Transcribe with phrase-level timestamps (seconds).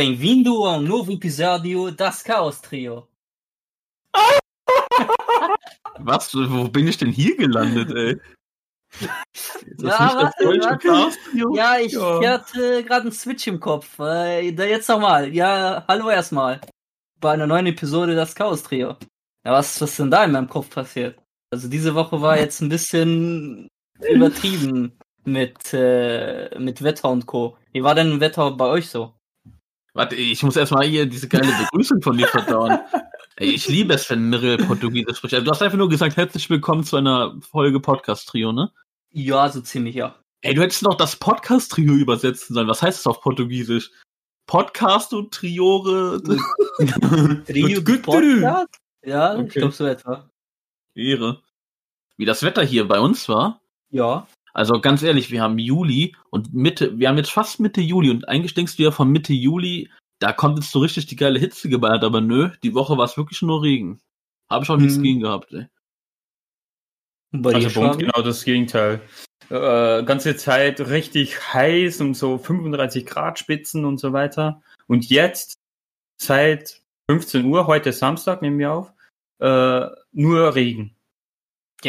[0.00, 3.08] Bem-vindo ao novo episódio das Chaos Trio.
[6.00, 6.34] Was?
[6.34, 8.20] Wo bin ich denn hier gelandet, ey?
[9.78, 11.16] Ja, warte?
[11.54, 12.28] Ja, ich Ja.
[12.28, 13.98] hatte gerade einen Switch im Kopf.
[13.98, 15.34] Äh, da jetzt nochmal.
[15.34, 16.60] Ja, hallo erstmal.
[17.18, 18.96] Bei einer neuen Episode das Chaos Trio.
[19.46, 21.18] Ja, was, was ist denn da in meinem Kopf passiert?
[21.50, 23.66] Also diese Woche war jetzt ein bisschen
[24.12, 27.56] übertrieben mit, äh, mit Wetter und Co.
[27.72, 29.15] Wie war denn Wetter bei euch so?
[29.96, 32.78] Warte, ich muss erstmal hier diese geile Begrüßung von dir verdauen.
[33.36, 35.32] Ey, ich liebe es, wenn Mirre Portugiesisch spricht.
[35.32, 38.70] Also, du hast einfach nur gesagt, herzlich willkommen zu einer Folge Podcast-Trio, ne?
[39.12, 40.14] Ja, so ziemlich, ja.
[40.42, 42.68] Ey, du hättest noch das Podcast-Trio übersetzen sollen.
[42.68, 43.90] Was heißt das auf Portugiesisch?
[44.46, 46.22] Podcast und Triore.
[47.46, 48.74] Trio gut, Podcast?
[49.02, 49.60] Ja, ich Okay.
[49.60, 50.28] glaube so etwa.
[50.94, 51.40] Ehre.
[52.18, 53.62] Wie das Wetter hier bei uns war.
[53.88, 54.26] Ja.
[54.56, 58.26] Also ganz ehrlich, wir haben Juli und Mitte, wir haben jetzt fast Mitte Juli und
[58.26, 61.68] eigentlich denkst du ja von Mitte Juli, da kommt jetzt so richtig die geile Hitze
[61.68, 64.00] geballert, aber nö, die Woche war es wirklich nur Regen.
[64.48, 65.02] Habe ich auch nichts Hm.
[65.02, 65.66] gegen gehabt, ey.
[67.34, 69.02] Und bei Also bei uns genau das Gegenteil.
[69.50, 74.62] Äh, ganze Zeit richtig heiß und so 35 Grad Spitzen und so weiter.
[74.86, 75.58] Und jetzt
[76.18, 78.92] seit 15 Uhr, heute Samstag, nehmen wir auf,
[79.38, 80.95] äh, nur Regen.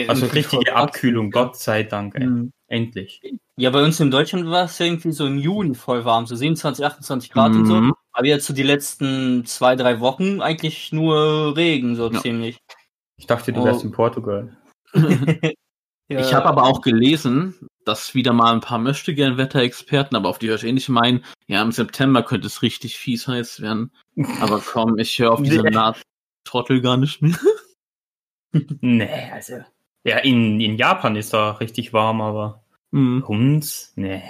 [0.03, 1.31] Ja, Also richtige Abkühlung.
[1.31, 2.25] Gott sei Dank, ey.
[2.27, 2.51] Mhm.
[2.67, 3.21] Endlich.
[3.57, 6.85] Ja, bei uns in Deutschland war es irgendwie so im Juni voll warm, so 27,
[6.85, 7.75] 28 Grad und so.
[7.75, 7.93] Mhm.
[8.11, 12.19] Aber jetzt so die letzten zwei, drei Wochen eigentlich nur Regen, so Ja.
[12.21, 12.57] ziemlich.
[13.17, 13.65] Ich dachte, du Oh.
[13.65, 14.57] wärst in Portugal.
[16.09, 16.21] Ja.
[16.21, 17.53] Ich habe aber auch gelesen,
[17.83, 20.87] dass wieder mal ein paar möchte gern Wetterexperten, aber auf die höre ich eh nicht
[20.87, 23.91] meinen, ja, im September könnte es richtig fies heiß werden.
[24.39, 25.71] Aber komm, ich höre auf diese Nee.
[25.71, 27.35] Naht-Trottel gar nicht mehr.
[28.81, 29.55] Nee, also.
[30.07, 33.23] Ja, in, in Japan ist da richtig warm, aber Mhm.
[33.27, 34.23] uns, nee.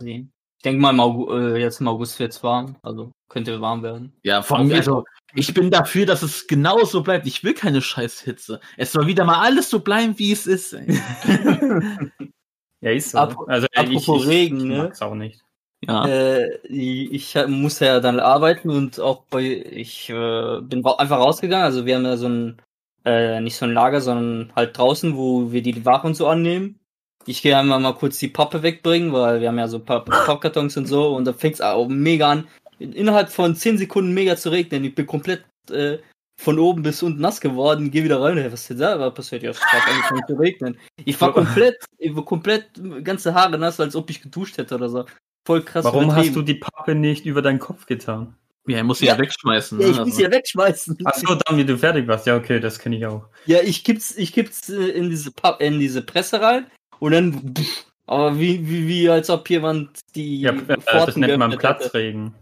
[0.00, 4.12] Ich denke mal, im August, äh, jetzt im August wird's warm, also könnte warm werden.
[4.24, 5.04] Ja, mir, jeden also,
[5.34, 7.28] ich bin dafür, dass es genau so bleibt.
[7.28, 8.60] Ich will keine Scheißhitze.
[8.76, 10.76] Es soll wieder mal alles so bleiben, wie es ist.
[12.80, 13.18] Ja, ist so.
[13.18, 14.92] Apro- also, apropos Regen, ich ne?
[15.00, 15.40] auch nicht.
[15.86, 16.06] Ja.
[16.06, 21.86] Äh, ich muss ja dann arbeiten und auch bei, ich äh, bin einfach rausgegangen, also
[21.86, 22.60] wir haben ja so ein,
[23.04, 26.78] äh, nicht so ein Lager, sondern halt draußen, wo wir die Ware und so annehmen.
[27.26, 30.04] Ich gehe einmal mal kurz die Pappe wegbringen, weil wir haben ja so ein paar
[30.04, 32.46] Pappkartons und so und da fängt's auch mega an,
[32.78, 34.84] in- innerhalb von 10 Sekunden mega zu regnen.
[34.84, 35.98] Ich bin komplett äh,
[36.40, 38.36] von oben bis unten nass geworden, geh wieder rein.
[38.36, 39.42] Hey, was ist denn da passiert?
[39.42, 40.78] Ja, es hat angefangen zu regnen.
[41.04, 42.66] Ich war komplett, ich war komplett
[43.04, 45.04] ganze Haare nass, als ob ich geduscht hätte oder so.
[45.46, 45.84] Voll krass.
[45.84, 48.34] Warum hast du die Pappe nicht über deinen Kopf getan?
[48.66, 49.18] Ja, er muss sie ja, Ja.
[49.20, 49.78] wegschmeißen.
[49.80, 49.92] Ja, ne?
[49.92, 50.98] ich muss Also- ja wegschmeißen.
[51.04, 52.26] Ach so, dann, wie du fertig warst.
[52.26, 53.28] Ja, okay, das kenne ich auch.
[53.46, 56.66] Ja, ich kipp's, ich kipp's äh, in diese Pa- in diese Presse rein
[56.98, 61.36] und dann pff, aber wie, wie, wie als ob jemand die Ja, äh, das nennt
[61.38, 61.58] man geöffnet hätte.
[61.58, 62.34] Platzregen.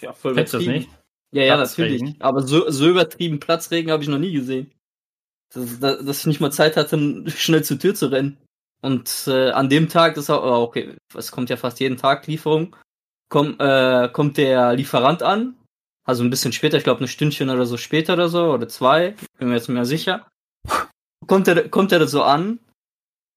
[0.00, 0.88] Ja, voll Kennst du das nicht?
[1.32, 1.96] Ja, ja, Platzregen?
[1.98, 2.22] natürlich.
[2.22, 4.70] Aber so, so übertrieben Platzregen habe ich noch nie gesehen.
[5.54, 8.38] Dass, dass dass ich nicht mal Zeit hatte, schnell zur Tür zu rennen.
[8.82, 12.26] Und äh, an dem Tag, das auch, oh, okay, es kommt ja fast jeden Tag
[12.26, 12.74] Lieferung,
[13.32, 15.56] komm, äh, kommt der Lieferant an.
[16.06, 19.14] Also ein bisschen später, ich glaube ein Stündchen oder so später oder so, oder zwei,
[19.38, 20.28] bin mir jetzt mehr sicher.
[21.26, 22.58] Kommt er, kommt er da so an,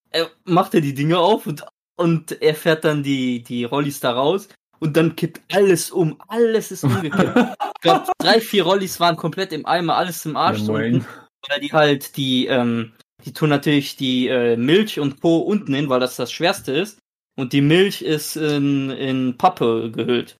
[0.09, 4.11] er macht er die Dinge auf und, und er fährt dann die, die Rollis da
[4.11, 6.19] raus und dann kippt alles um.
[6.27, 7.37] Alles ist umgekippt.
[7.37, 10.61] ich glaube, drei, vier Rollis waren komplett im Eimer, alles im Arsch.
[10.61, 11.05] Ja, unten,
[11.47, 12.91] weil die halt die, ähm,
[13.23, 16.99] die tun natürlich die äh, Milch und Po unten hin, weil das das Schwerste ist.
[17.35, 20.37] Und die Milch ist in, in Pappe gehüllt.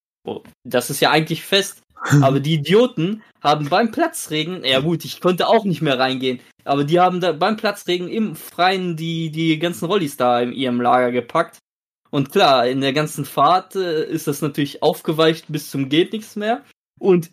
[0.64, 1.82] Das ist ja eigentlich fest.
[2.22, 6.84] Aber die Idioten haben beim Platzregen, ja gut, ich konnte auch nicht mehr reingehen, aber
[6.84, 11.12] die haben da beim Platzregen im Freien die, die ganzen Rollis da in ihrem Lager
[11.12, 11.60] gepackt.
[12.12, 16.36] Und klar, in der ganzen Fahrt äh, ist das natürlich aufgeweicht bis zum geht nichts
[16.36, 16.64] mehr.
[17.00, 17.32] Und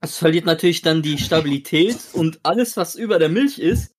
[0.00, 3.92] es verliert natürlich dann die Stabilität und alles, was über der Milch ist,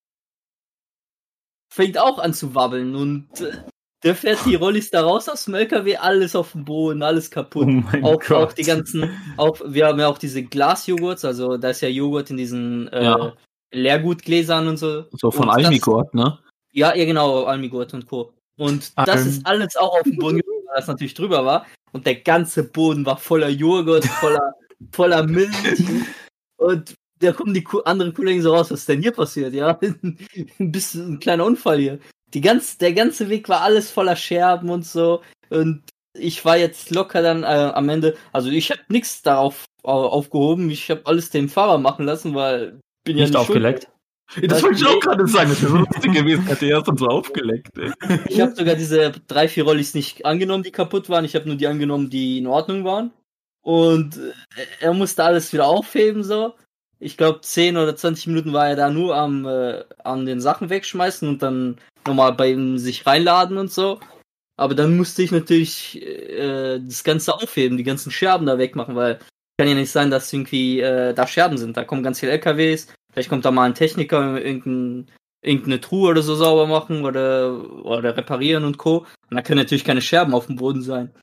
[1.74, 2.96] fängt auch an zu wabbeln.
[2.96, 3.58] Und äh,
[4.04, 7.68] der fährt die Rollis da raus aus dem LKW, alles auf dem Boden, alles kaputt
[7.68, 8.32] Oh mein auch, Gott.
[8.50, 12.30] auch die ganzen, auch wir haben ja auch diese Glasjoghurts, also da ist ja Joghurt
[12.30, 13.34] in diesen äh, Ja.
[13.74, 15.06] Leergutgläsern und so.
[15.12, 16.40] So von und das- Almigort, ne?
[16.72, 18.32] Ja, ja genau, Almigurt und Co.
[18.58, 19.28] Und das Ähm.
[19.30, 21.66] ist alles auch auf dem Boden, weil das natürlich drüber war.
[21.92, 24.54] Und der ganze Boden war voller Joghurt, voller,
[24.92, 25.52] voller Milch.
[26.58, 29.78] Und da kommen die anderen Kollegen so raus, was ist denn hier passiert, ja?
[29.82, 32.00] ein bisschen ein kleiner Unfall hier.
[32.36, 35.22] Die ganz, der ganze Weg war alles voller Scherben und so.
[35.50, 35.82] Und
[36.18, 40.70] ich war jetzt locker dann äh, am Ende, also ich habe nichts darauf au- aufgehoben,
[40.70, 43.50] ich habe alles dem Fahrer machen lassen, weil bin ja Nicht nicht schuld.
[43.50, 43.88] aufgeleckt.
[44.42, 47.08] Das wollte ich auch gerade sagen, das wäre so lustig gewesen, hätte er dann so
[47.08, 47.78] aufgeleckt.
[47.78, 47.92] Ey.
[48.28, 51.26] Ich habe sogar diese drei, vier Rollis nicht angenommen, die kaputt waren.
[51.26, 53.12] Ich habe nur die angenommen, die in Ordnung waren.
[53.62, 54.32] Und äh,
[54.82, 56.54] er musste alles wieder aufheben, so.
[57.00, 60.70] Ich glaube, 10 oder 20 Minuten war er da nur am, äh, an den Sachen
[60.70, 64.00] wegschmeißen und dann nochmal bei ihm sich reinladen und so.
[64.58, 69.20] Aber dann musste ich natürlich äh, das Ganze aufheben, die ganzen Scherben da wegmachen, weil
[69.58, 71.78] kann ja nicht sein, dass irgendwie äh, da Scherben sind.
[71.78, 75.12] Da kommen ganz viele LKWs, vielleicht kommt da mal ein Techniker, irgendein,
[75.42, 79.06] irgendeine Truhe oder so sauber machen oder, oder reparieren und Co.
[79.30, 81.14] Und da können natürlich keine Scherben auf dem Boden sein.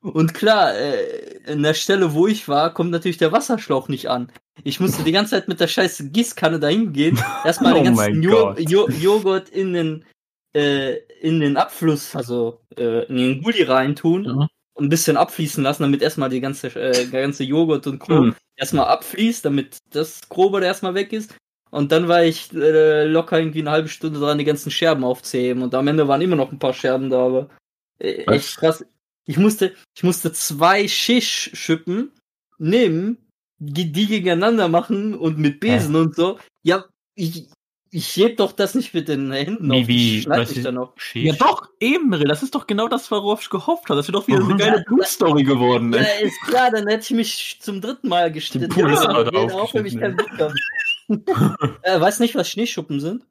[0.00, 4.30] Und klar, äh, in der Stelle, wo ich war, kommt natürlich der Wasserschlauch nicht an.
[4.62, 7.96] Ich musste die ganze Zeit mit der scheiß Gießkanne dahin gehen, erstmal den Oh ganzen
[7.96, 10.04] mein jo jo Joghurt in den,
[10.54, 14.48] äh, in den Abfluss, also äh, in den Gully reintun Ja.
[14.74, 18.14] und ein bisschen abfließen lassen, damit erstmal die ganze, äh, der ganze Joghurt und Co.
[18.14, 18.34] Hm.
[18.56, 21.34] erstmal abfließt, damit das Grobe da erstmal weg ist.
[21.70, 25.62] Und dann war ich äh, locker irgendwie eine halbe Stunde dran, die ganzen Scherben aufzuheben.
[25.62, 27.48] Und am Ende waren immer noch ein paar Scherben da, aber
[27.98, 28.84] äh, echt krass.
[29.28, 32.10] Ich musste, ich musste zwei Shish-Schippen
[32.58, 33.18] nehmen,
[33.58, 36.38] die, die gegeneinander machen und mit Besen und so.
[36.62, 37.48] Ja, ich,
[37.90, 39.88] ich heb doch das nicht mit den Händen Wie, auf.
[39.88, 40.94] wie, Ich schneid was ist- da noch.
[41.12, 43.96] Ja doch, eben, das ist doch genau das, worauf ich gehofft habe.
[43.96, 44.58] Das wäre doch wieder eine Mhm.
[44.58, 45.92] geile Blue-Story geworden.
[45.92, 48.72] Ja, ist klar, dann hätte ich mich zum dritten Mal gestritten.
[48.78, 50.56] Ja, er auch, wenn ich keinen aufgeschnitten,
[51.24, 51.78] Bock hab.
[51.82, 53.26] äh, weiß nicht, was Schneeschuppen sind?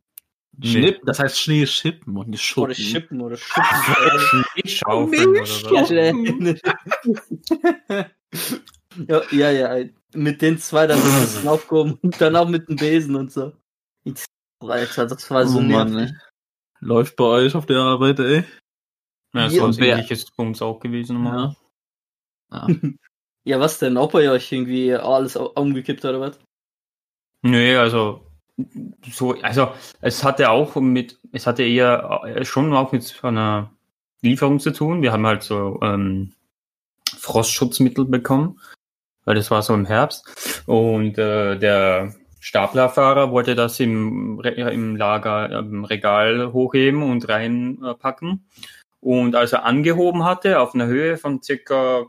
[0.63, 2.71] Schnipp, das heißt Schneeschippen und nicht Schuppen.
[2.71, 4.44] Oder Schippen oder Schuppen.
[4.65, 5.75] Schaufeln oder so.
[9.07, 11.00] ja, ja, ja, mit den zwei dann
[11.48, 13.54] aufgehoben und dann auch mit dem Besen und so.
[14.04, 14.25] Ich-
[14.59, 16.15] Alter, das war so oh Mann, nervig.
[16.15, 16.19] ey.
[16.80, 18.44] Läuft bei euch auf der Arbeit, ey.
[19.36, 21.24] Ja, so was ähnliches bei uns auch gewesen.
[21.25, 21.56] Ja.
[22.51, 22.68] Ja.
[22.68, 22.75] ja.
[23.45, 23.95] Ja, was denn?
[23.98, 26.39] Ob er euch irgendwie alles umgekippt hat oder was?
[27.44, 28.26] Nö, also
[29.12, 29.71] so, also
[30.01, 33.71] es hatte auch mit, es hatte eher äh, schon auch mit einer
[34.21, 35.01] Lieferung zu tun.
[35.01, 36.33] Wir haben halt so ähm,
[37.18, 38.59] Frostschutzmittel bekommen,
[39.25, 40.63] weil das war so im Herbst.
[40.65, 48.48] Und äh, der Staplerfahrer wollte das im, im Lager, im Regal hochheben und reinpacken.
[49.00, 52.06] Und als er angehoben hatte, auf einer Höhe von circa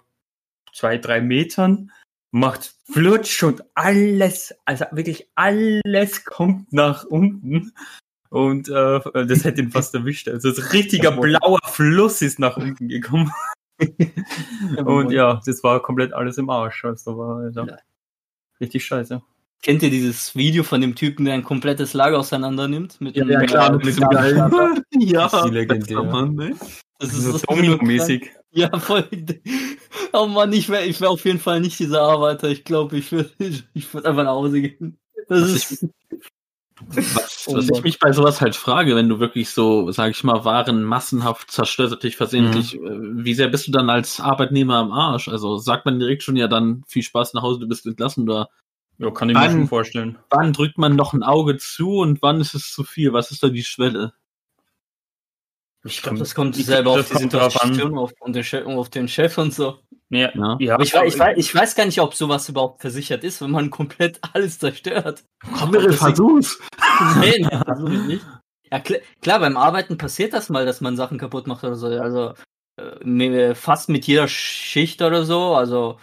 [0.73, 1.91] zwei, drei Metern,
[2.31, 7.73] macht Flutsch und alles, also wirklich alles kommt nach unten.
[8.31, 10.29] Und äh, das hätte ihn fast erwischt.
[10.29, 13.33] Also ein richtiger blauer Fluss ist nach unten gekommen.
[14.85, 16.85] und ja, das war komplett alles im Arsch.
[16.85, 17.77] Also war also Ja.
[18.61, 19.23] richtig scheiße.
[19.63, 23.01] Kennt ihr dieses Video von dem Typen, der ein komplettes Lager auseinander nimmt?
[23.01, 24.37] Mit einem, äh, mit dem geilen.
[25.01, 26.03] ja, Das ist die Legende, ja.
[26.03, 26.55] Mann, ey.
[26.99, 28.31] Das ist so Domino-mäßig.
[28.51, 29.07] Ja, voll.
[30.15, 32.49] Oh Mann, ich wäre ich wär auf jeden Fall nicht dieser Arbeiter.
[32.49, 34.99] Ich glaube, ich würde ich, ich würd einfach nach Hause gehen.
[35.29, 35.87] Das Was ist.
[36.95, 40.23] Was, Oh was ich mich bei sowas halt frage, wenn du wirklich so, sag ich
[40.23, 44.93] mal, Waren massenhaft zerstörst, natürlich versehentlich, äh, wie sehr bist du dann als Arbeitnehmer am
[44.93, 45.27] Arsch?
[45.29, 48.49] Also sagt man direkt schon ja dann viel Spaß nach Hause, du bist entlassen oder
[48.99, 50.19] Ja, kann ich mir Wann- schon vorstellen.
[50.31, 53.13] wann drückt man noch ein Auge zu und wann ist es zu viel?
[53.13, 54.13] Was ist da die Schwelle?
[55.85, 57.69] Ich glaube, das kommt selber das auf die kommt drauf an.
[57.73, 59.79] Situation auf, und den Chef, auf den Chef und so.
[60.11, 60.57] Ja, Ja.
[60.59, 60.81] ja.
[60.81, 63.71] Ich, weiß, ich, weiß, ich weiß gar nicht, ob sowas überhaupt versichert ist, wenn man
[63.71, 65.25] komplett alles zerstört.
[65.59, 66.59] Komm, Mirel, versuch's!
[67.21, 68.27] Nee, nee, versuch ich nicht.
[68.71, 71.87] Ja, klar, klar, beim Arbeiten passiert das mal, dass man Sachen kaputt macht oder so.
[71.87, 72.35] Also
[72.77, 75.55] äh, fast mit jeder Schicht oder so.
[75.55, 75.99] Also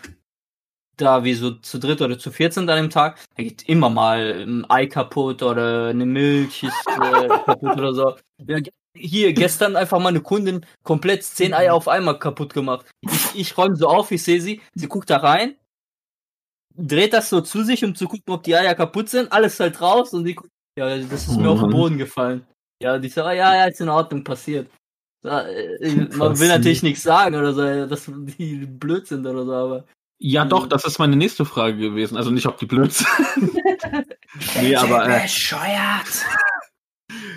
[0.98, 3.89] da wir so zu dritt oder zu viert sind an dem Tag, da geht immer
[3.89, 8.15] mal ein Ei kaputt oder eine Milch ist äh, kaputt oder so.
[8.48, 8.60] Ja,
[8.96, 12.86] hier, gestern einfach mal eine Kundin komplett zehn Eier auf einmal kaputt gemacht.
[13.02, 15.56] Ich, ich räume so auf, ich sehe sie, sie guckt da rein,
[16.75, 19.80] dreht das so zu sich, um zu gucken, ob die Eier kaputt sind, alles halt
[19.82, 21.72] raus und die guckt, ja, das ist mir Oh auf den Mann.
[21.72, 22.46] Boden gefallen.
[22.82, 24.70] Ja, die sagt, ah, ja, ja, ist in Ordnung, passiert.
[25.24, 28.06] Ja, äh, man will natürlich nichts sagen oder so, dass
[28.38, 29.86] die blöd sind oder so, aber.
[30.20, 30.50] Ja, Mhm.
[30.50, 32.16] doch, das ist meine nächste Frage gewesen.
[32.18, 33.08] Also nicht, ob die blöd sind.
[34.62, 36.25] nee, aber äh, bescheuert.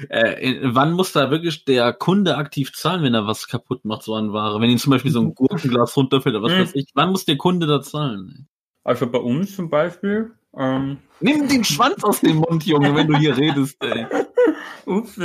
[0.08, 4.14] Äh, wann muss da wirklich der Kunde aktiv zahlen, wenn er was kaputt macht, so
[4.14, 4.60] an Ware?
[4.60, 6.60] Wenn ihm zum Beispiel so ein Gurkenglas runterfällt oder was Hm.
[6.60, 6.90] weiß ich.
[6.94, 8.48] Wann muss der Kunde da zahlen?
[8.84, 10.32] Also bei uns zum Beispiel.
[10.56, 14.06] Ähm, Nimm den Schwanz aus dem Mund, Junge, wenn du hier redest, ey.
[14.86, 15.18] ups,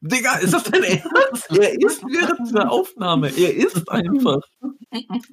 [0.00, 1.50] Digga, ist das dein Ernst?
[1.50, 3.28] Er ist während dieser Aufnahme.
[3.28, 4.40] Er ist einfach.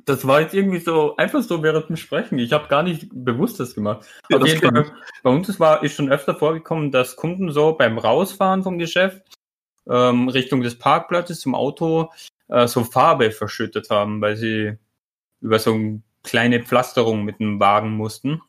[0.05, 2.39] Das war jetzt irgendwie so, einfach so während dem Sprechen.
[2.39, 4.05] Ich habe gar nicht bewusst das gemacht.
[4.29, 4.91] Ja, Auf das Fall,
[5.23, 9.21] bei uns ist, war, ist schon öfter vorgekommen, dass Kunden so beim Rausfahren vom Geschäft
[9.87, 12.11] ähm, Richtung des Parkplatzes zum Auto
[12.49, 14.77] äh, so Farbe verschüttet haben, weil sie
[15.41, 18.41] über so eine kleine Pflasterung mit dem Wagen mussten.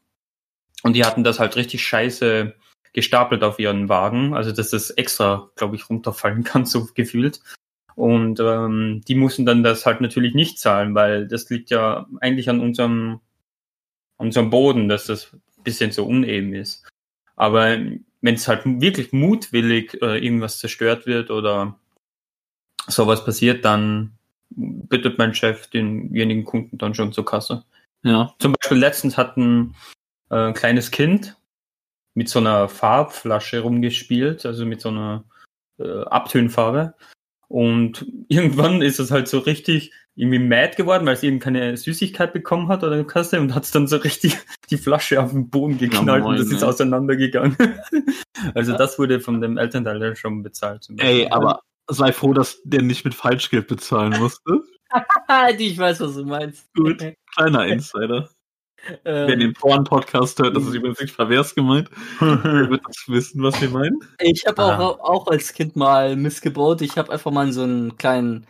[0.83, 2.55] Und die hatten das halt richtig scheiße
[2.97, 7.41] gestapelt auf ihren Wagen, also dass das extra, glaube ich, runterfallen kann, so gefühlt.
[7.95, 12.49] Und ähm, die mussten dann das halt natürlich nicht zahlen, weil das liegt ja eigentlich
[12.49, 13.21] an unserem,
[14.19, 16.89] an unserem Boden, dass das ein bisschen so uneben ist.
[17.37, 17.77] Aber
[18.23, 21.79] wenn es halt wirklich mutwillig äh, irgendwas zerstört wird oder
[22.87, 24.13] sowas passiert, dann
[24.51, 27.65] bittet mein Chef denjenigen Kunden dann schon zur Kasse.
[28.03, 28.35] Ja.
[28.39, 29.75] Zum Beispiel letztens hat ein
[30.31, 31.37] äh, kleines Kind
[32.17, 35.25] mit so einer Farbflasche rumgespielt, also mit so einer
[35.79, 36.95] äh, Abtönfarbe.
[37.47, 42.33] Und irgendwann ist es halt so richtig irgendwie mad geworden, weil es eben keine Süßigkeit
[42.33, 44.39] bekommen hat oder eine Kasse und hat es dann so richtig
[44.71, 46.69] die Flasche auf den Boden geknallt moin, und das ist ey.
[46.69, 47.57] auseinandergegangen.
[48.55, 50.85] also das wurde von dem Elternteil dann schon bezahlt.
[50.85, 54.63] zum Ey, aber sei froh, dass der nicht mit Falschgeld bezahlen musste.
[55.59, 56.73] ich weiß, was du meinst.
[56.73, 56.99] Gut.
[57.35, 58.31] Kleiner Insider.
[59.05, 61.91] Wer Ähm, den Porn-Podcast hört, das ist übrigens nicht pervers gemeint,
[62.21, 63.99] wird das wissen, was wir meinen.
[64.21, 64.79] Ich habe Ah.
[64.79, 66.83] auch, auch als Kind mal missgebaut.
[66.83, 68.47] Ich habe einfach mal in so einen kleinen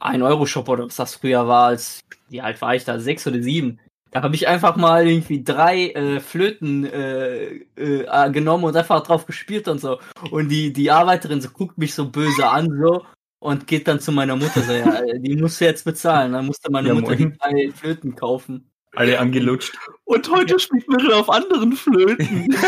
[0.00, 2.98] 1-Euro-Shop oder was das früher war, als wie alt war ich da?
[2.98, 3.78] Sechs oder sieben.
[4.10, 9.24] Da habe ich einfach mal irgendwie drei äh, Flöten äh, äh, genommen und einfach drauf
[9.26, 9.98] gespielt und so.
[10.30, 13.06] Und die, die Arbeiterin so guckt mich so böse an so
[13.38, 16.32] und geht dann zu meiner Mutter so, ja, äh, die musst du jetzt bezahlen.
[16.32, 18.68] Dann musste meine Ja, Mutter die drei Flöten kaufen.
[18.94, 19.74] Alle angelutscht.
[20.04, 22.54] Und heute spielt Meryl auf anderen Flöten.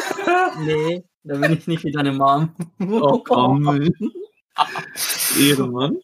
[0.64, 2.54] Nee, da bin ich nicht wie deine Mom.
[2.88, 3.66] Oh komm.
[5.38, 5.99] Ehrenmann.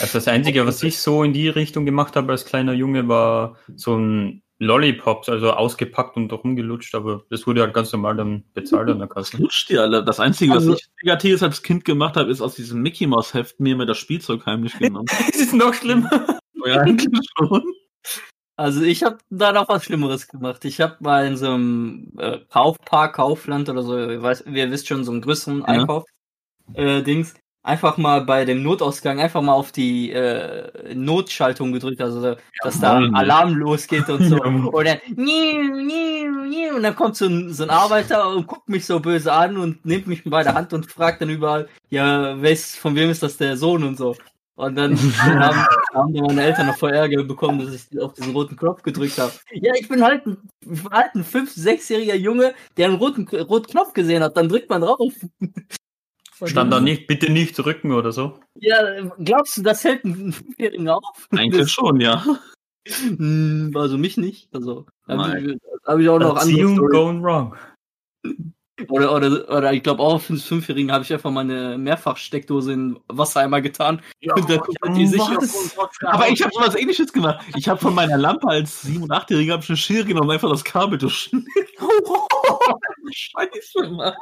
[0.00, 3.56] Also das Einzige, was ich so in die Richtung gemacht habe als kleiner Junge, war
[3.74, 8.90] so ein Lollipops, also ausgepackt und rumgelutscht, aber das wurde halt ganz normal dann bezahlt
[8.90, 9.38] an der Kasse.
[9.38, 10.04] Lutscht die alle.
[10.04, 13.32] Das Einzige, was Also- ich Negatives als Kind gemacht habe, ist aus diesem Mickey Mouse
[13.32, 15.06] Heft mir immer das Spielzeug heimlich genommen.
[15.26, 16.38] Das ist noch schlimmer.
[16.66, 17.62] ja, eigentlich schon.
[18.60, 20.62] Also ich habe da noch was Schlimmeres gemacht.
[20.66, 24.86] Ich habe mal in so einem äh, Kaufpark, Kaufland oder so, ihr, weiß, ihr wisst
[24.86, 25.64] schon, so einen größeren Ja.
[25.64, 26.04] Einkauf
[26.74, 32.36] äh, Dings, einfach mal bei dem Notausgang einfach mal auf die äh, Notschaltung gedrückt, also
[32.62, 33.14] dass da moin.
[33.14, 34.36] Alarm losgeht und so.
[34.44, 38.46] Ja, und dann, niu, niu, niu, und dann kommt so ein, so ein Arbeiter und
[38.46, 41.66] guckt mich so böse an und nimmt mich bei der Hand und fragt dann überall,
[41.88, 44.16] ja, wes, von wem ist das der Sohn und so.
[44.60, 48.56] Und dann haben, haben meine Eltern noch voll Ärger bekommen, dass ich auf diesen roten
[48.56, 49.32] Knopf gedrückt habe.
[49.52, 50.36] Ja, ich bin halt ein,
[50.90, 54.36] halt ein 5-, 6-jähriger Junge, der einen roten, roten Knopf gesehen hat.
[54.36, 55.14] Dann drückt man drauf.
[56.44, 58.38] Stand da nicht, bitte nicht drücken oder so.
[58.58, 58.76] Ja,
[59.22, 61.26] glaubst du, das hält ein Fünfjähriger auf?
[61.30, 62.24] Eigentlich schon, ja.
[62.86, 64.48] Hm, Also mich nicht.
[64.54, 66.92] Also habe ich, hab ich auch noch andere Erziehung Storys.
[66.92, 67.56] gone wrong.
[68.88, 72.98] Oder, oder, oder ich glaube auch den Fünfjährigen habe ich einfach mal eine Mehrfachsteckdose in
[73.08, 74.02] Wassereimer getan.
[74.34, 75.76] und dann guckt die was?
[76.04, 77.44] Aber ich habe sowas ähnliches gemacht.
[77.56, 80.34] Ich habe von meiner Lampe als 7- und 8-Jähriger hab ich eine Schere genommen und
[80.34, 81.46] einfach das Kabel durchschnitten.
[83.12, 84.14] Scheiße, Mann.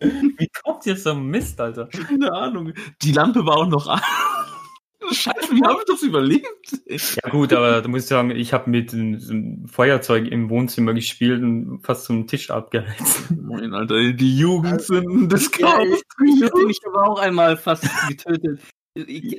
[0.00, 1.86] Wie kommt jetzt so ein Mist, Alter?
[1.86, 2.72] Keine Ahnung.
[3.02, 4.00] Die Lampe war auch noch an.
[5.10, 6.46] Scheiße, wie habe ich das überlebt?
[7.24, 11.42] Ja gut, aber da muss ich sagen, ich habe mit einem Feuerzeug im Wohnzimmer gespielt
[11.42, 13.30] und fast zum Tisch abgeheizt.
[13.30, 15.86] Moin, Alter, die Jugendsünden des Ja, Chaos.
[16.24, 18.60] ich, ich hätte mich aber auch einmal fast getötet.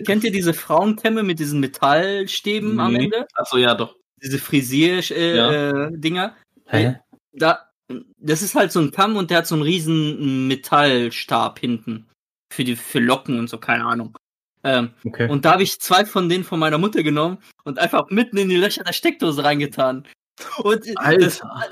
[0.06, 3.06] Kennt ihr diese Frauenkämme mit diesen Metallstäben am Nee.
[3.06, 3.28] Ende?
[3.36, 3.96] Achso, ja, doch.
[4.22, 6.36] Diese Frisier-Dinger?
[6.72, 6.90] Äh, Ja.
[6.90, 6.96] äh,
[7.34, 7.70] da,
[8.18, 12.08] das ist halt so ein Kamm und der hat so einen riesen Metallstab hinten.
[12.52, 14.16] Für die, für Locken und so, keine Ahnung.
[14.64, 15.30] Ähm, Okay.
[15.30, 18.50] und da habe ich zwei von denen von meiner Mutter genommen und einfach mitten in
[18.50, 20.08] die Löcher der Steckdose reingetan.
[20.64, 20.96] Und das,
[21.42, 21.70] Alter.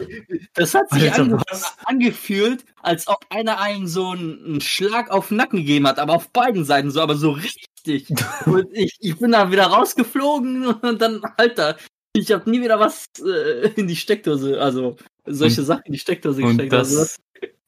[0.53, 1.75] das hat sich Alter, ange was?
[1.85, 6.29] angefühlt, als ob einer einen so einen, Schlag auf den Nacken gegeben hat, aber auf
[6.29, 8.07] beiden Seiten so, aber so richtig.
[8.45, 11.77] und ich, ich bin da wieder rausgeflogen und dann, Alter,
[12.13, 16.41] ich habe nie wieder was äh, in die Steckdose, also solche Sachen in die Steckdose
[16.43, 16.73] Und gesteckt.
[16.73, 17.17] Also das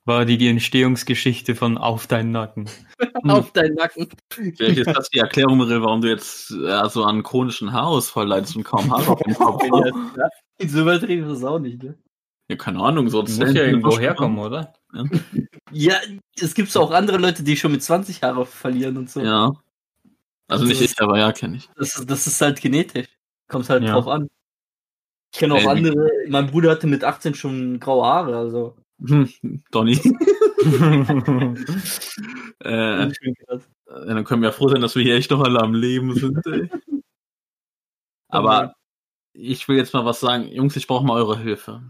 [0.06, 2.70] war die, die Entstehungsgeschichte von Auf deinen Nacken.
[3.28, 4.10] auf deinen Nacken.
[4.30, 8.64] Vielleicht ist das die Erklärung, warum du jetzt äh, so an chronischen Haarausfall leidest und
[8.64, 10.72] kaum Haare auf dem Kopf hast.
[10.72, 11.98] so übertrieben ist es auch nicht, ne?
[12.50, 14.74] Ja, keine Ahnung, so Das muss ja irgendwo herkommen, oder?
[15.72, 15.96] Ja,
[16.36, 19.22] es gibt auch andere Leute, die schon mit 20 Haare verlieren und so.
[19.22, 19.54] Ja.
[20.50, 21.70] Also nicht Das ich, aber ja, kenne ich.
[21.78, 23.08] Das, ist- das ist halt genetisch.
[23.48, 23.94] Kommt halt Ja.
[23.94, 24.28] drauf an.
[25.34, 28.76] Ich kenne auch Ey, andere, mein Bruder hatte mit 18 schon graue Haare, also.
[29.06, 29.30] Hm,
[29.72, 29.94] Donny.
[32.60, 33.12] äh,
[33.90, 36.40] dann können wir ja froh sein, dass wir hier echt noch alle am Leben sind.
[36.48, 36.70] Ey.
[38.30, 38.74] Aber
[39.34, 40.48] ich will jetzt mal was sagen.
[40.48, 41.90] Jungs, ich brauche mal eure Hilfe.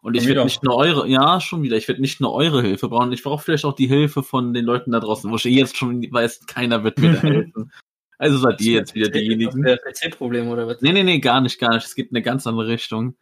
[0.00, 0.44] Und ich wieder?
[0.44, 3.42] nicht nur eure, ja, schon wieder, ich werde nicht nur eure Hilfe brauchen, ich brauche
[3.42, 6.84] vielleicht auch die Hilfe von den Leuten da draußen, wo ich jetzt schon weiß, keiner
[6.84, 7.72] wird mir da helfen.
[8.16, 9.62] Also seid ihr jetzt wieder diejenigen.
[9.62, 10.80] Das PC-Problem oder was?
[10.82, 11.86] Nee, nee, nee, gar nicht, gar nicht.
[11.86, 13.16] Es geht in eine ganz andere Richtung.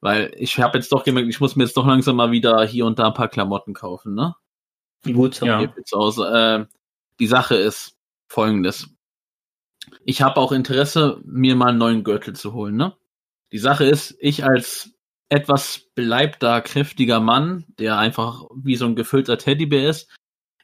[0.00, 2.86] Weil ich habe jetzt doch gemerkt, ich muss mir jetzt doch langsam mal wieder hier
[2.86, 4.34] und da ein paar Klamotten kaufen, ne?
[5.04, 5.40] Gut.
[5.40, 5.72] Ja.
[5.84, 6.66] Zu Hause.
[6.68, 6.74] Äh,
[7.18, 7.96] die Sache ist
[8.28, 8.90] folgendes.
[10.04, 12.96] Ich habe auch Interesse, mir mal einen neuen Gürtel zu holen, ne?
[13.52, 14.92] Die Sache ist, ich als
[15.30, 20.08] etwas beleibter, kräftiger Mann, der einfach wie so ein gefüllter Teddybär ist,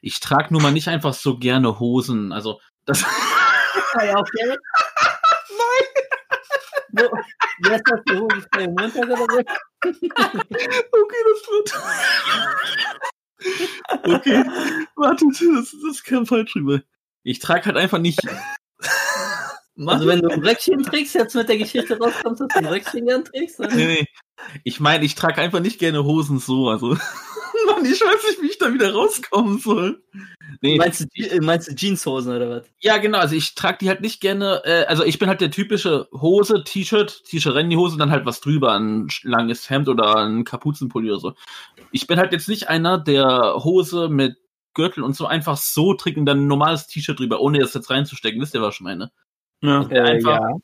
[0.01, 2.31] ich trage nun mal nicht einfach so gerne Hosen.
[2.31, 3.03] Also, das.
[3.95, 4.57] Ja, okay.
[6.91, 7.09] Nein!
[7.59, 9.39] Wie hast du das Hose frei Montag oder so?
[9.83, 11.73] Okay, das wird.
[14.03, 14.43] Okay,
[14.95, 16.81] warte, das, das kam falsch rüber.
[17.23, 18.19] Ich trage halt einfach nicht.
[19.87, 23.05] Also wenn du ein Röckchen trägst, jetzt mit der Geschichte rauskommst, dass du ein Röckchen
[23.05, 24.07] gern trägst, dann Nee, nee.
[24.63, 26.69] Ich meine, ich trage einfach nicht gerne Hosen so.
[26.69, 26.95] Also,
[27.65, 30.03] Mann, ich weiß nicht, wie ich da wieder rauskommen soll.
[30.61, 32.63] Nee, meinst du, Je- meinst du Jeanshosen oder was?
[32.79, 33.19] ja, genau.
[33.19, 34.61] Also, ich trage die halt nicht gerne.
[34.63, 38.73] Äh, also, ich bin halt der typische Hose, T-Shirt, T-Shirt, Renny-Hose, dann halt was drüber,
[38.73, 41.33] ein langes Hemd oder ein Kapuzenpulli oder so.
[41.91, 44.37] Ich bin halt jetzt nicht einer, der Hose mit
[44.73, 47.89] Gürtel und so einfach so trägt und dann ein normales T-Shirt drüber, ohne das jetzt
[47.89, 48.41] reinzustecken.
[48.41, 49.11] Wisst ihr, was ich meine?
[49.61, 49.83] Ja.
[49.85, 50.57] Der einfach, ja.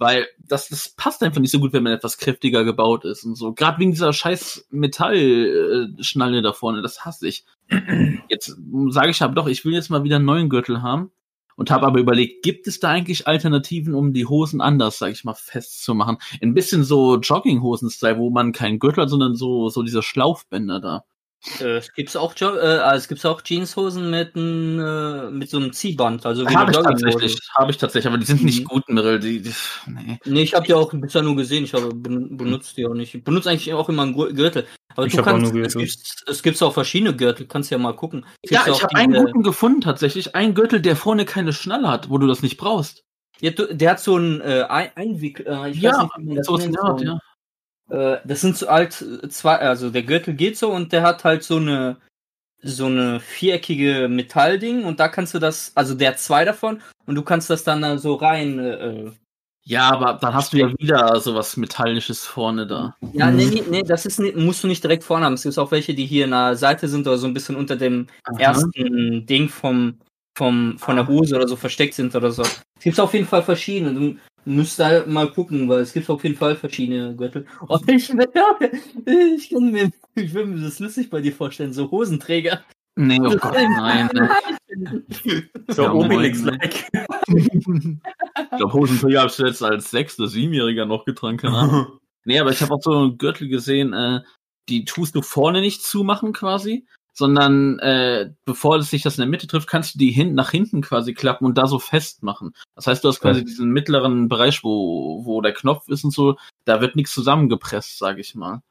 [0.00, 3.34] Weil das, das passt einfach nicht so gut, wenn man etwas kräftiger gebaut ist und
[3.34, 3.52] so.
[3.52, 7.44] Gerade wegen dieser scheiß Metallschnalle da vorne, das hasse ich.
[8.30, 8.56] Jetzt
[8.88, 11.10] sage ich aber doch, ich will jetzt mal wieder einen neuen Gürtel haben
[11.56, 15.24] und habe aber überlegt, gibt es da eigentlich Alternativen, um die Hosen anders, sage ich
[15.24, 16.16] mal, festzumachen?
[16.40, 21.04] Ein bisschen so Jogginghosen-Style, wo man keinen Gürtel hat, sondern so, so diese Schlaufbänder da.
[21.60, 25.48] Äh, es gibt auch, Jo- äh, also es gibt auch Jeanshosen mit, n, äh, mit
[25.48, 28.64] so einem Ziehband, also Habe ich tatsächlich, habe ich tatsächlich, aber die sind nicht Mhm.
[28.66, 29.18] gut, Mirrell.
[29.20, 29.54] Die, die,
[29.86, 30.18] nee.
[30.26, 33.14] Nee, ich habe die auch bisher nur gesehen, ich habe ben- benutzt die auch nicht.
[33.14, 34.66] Ich benutze eigentlich auch immer einen Gür- Gürtel.
[34.96, 35.94] Aber Ich du kannst, nur es gibt,
[36.26, 38.26] es gibt auch verschiedene Gürtel, kannst ja mal gucken.
[38.42, 40.34] Es Ja, ich habe einen diese- guten gefunden tatsächlich.
[40.34, 43.02] Einen Gürtel, der vorne keine Schnalle hat, wo du das nicht brauchst.
[43.40, 47.18] Ja, der hat so einen äh, Ein- Einwickel, äh, Ja, nicht, so ist nennt, ja.
[47.90, 51.24] Äh, das sind so alt äh, zwei, also der Gürtel geht so und der hat
[51.24, 51.96] halt so eine
[52.62, 57.14] so eine viereckige Metallding und da kannst du das, also der hat zwei davon und
[57.14, 58.58] du kannst das dann da so rein.
[58.58, 59.10] Äh,
[59.64, 62.96] Ja, aber dann hast du ja wieder sowas Metallisches vorne da.
[63.12, 65.34] ja, nee, nee, nee, das ist nicht, musst du nicht direkt vorne haben.
[65.34, 67.76] Es gibt auch welche, die hier in der Seite sind oder so ein bisschen unter
[67.76, 68.06] dem
[68.38, 69.98] ersten Ding vom,
[70.36, 72.42] vom, von der Hose oder so versteckt sind oder so.
[72.42, 74.16] Es gibt auf jeden Fall verschiedene.
[74.44, 77.46] Musst da mal gucken, weil es gibt auf jeden Fall verschiedene Gürtel.
[77.68, 82.62] Oh, ich, ich kann mir, ich will mir das lustig bei dir vorstellen, so Hosenträger.
[82.96, 84.10] Nee, oh Gott, nein.
[84.12, 85.04] nein.
[85.68, 86.90] So Ja, Obelix-like.
[87.28, 91.04] Ich glaube, Hosenträger habe ich jetzt als sechster, siebenjähriger noch
[91.54, 91.86] Ahnung.
[92.26, 94.20] Nee, aber ich habe auch so einen Gürtel gesehen, äh,
[94.68, 99.28] die tust du vorne nicht zumachen quasi, sondern äh, bevor es sich das in der
[99.28, 102.54] Mitte trifft, kannst du die hin nach hinten quasi klappen und da so festmachen.
[102.74, 103.46] Das heißt, du hast quasi Ja.
[103.46, 108.20] diesen mittleren Bereich, wo, wo der Knopf ist und so, da wird nichts zusammengepresst, sage
[108.20, 108.62] ich mal.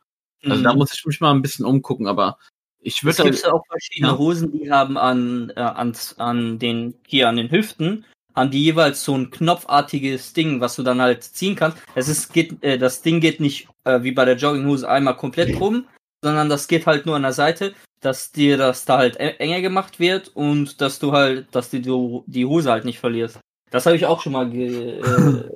[0.45, 2.37] Also da muss ich mich mal ein bisschen umgucken, aber
[2.79, 3.09] ich Mhm.
[3.09, 4.17] Es würde gibt auch verschiedene Ja.
[4.17, 9.03] Hosen, die haben an, äh, an, an den, hier an den Hüften, haben die jeweils
[9.03, 11.77] so ein knopfartiges Ding, was du dann halt ziehen kannst.
[11.95, 15.59] Es ist, geht, äh, das Ding geht nicht äh, wie bei der Jogginghose einmal komplett
[15.59, 15.85] rum,
[16.23, 19.99] sondern das geht halt nur an der Seite, dass dir das da halt enger gemacht
[19.99, 23.39] wird und dass du halt, dass du die, die Hose halt nicht verlierst.
[23.71, 25.49] Das habe ich auch schon mal, ge, äh,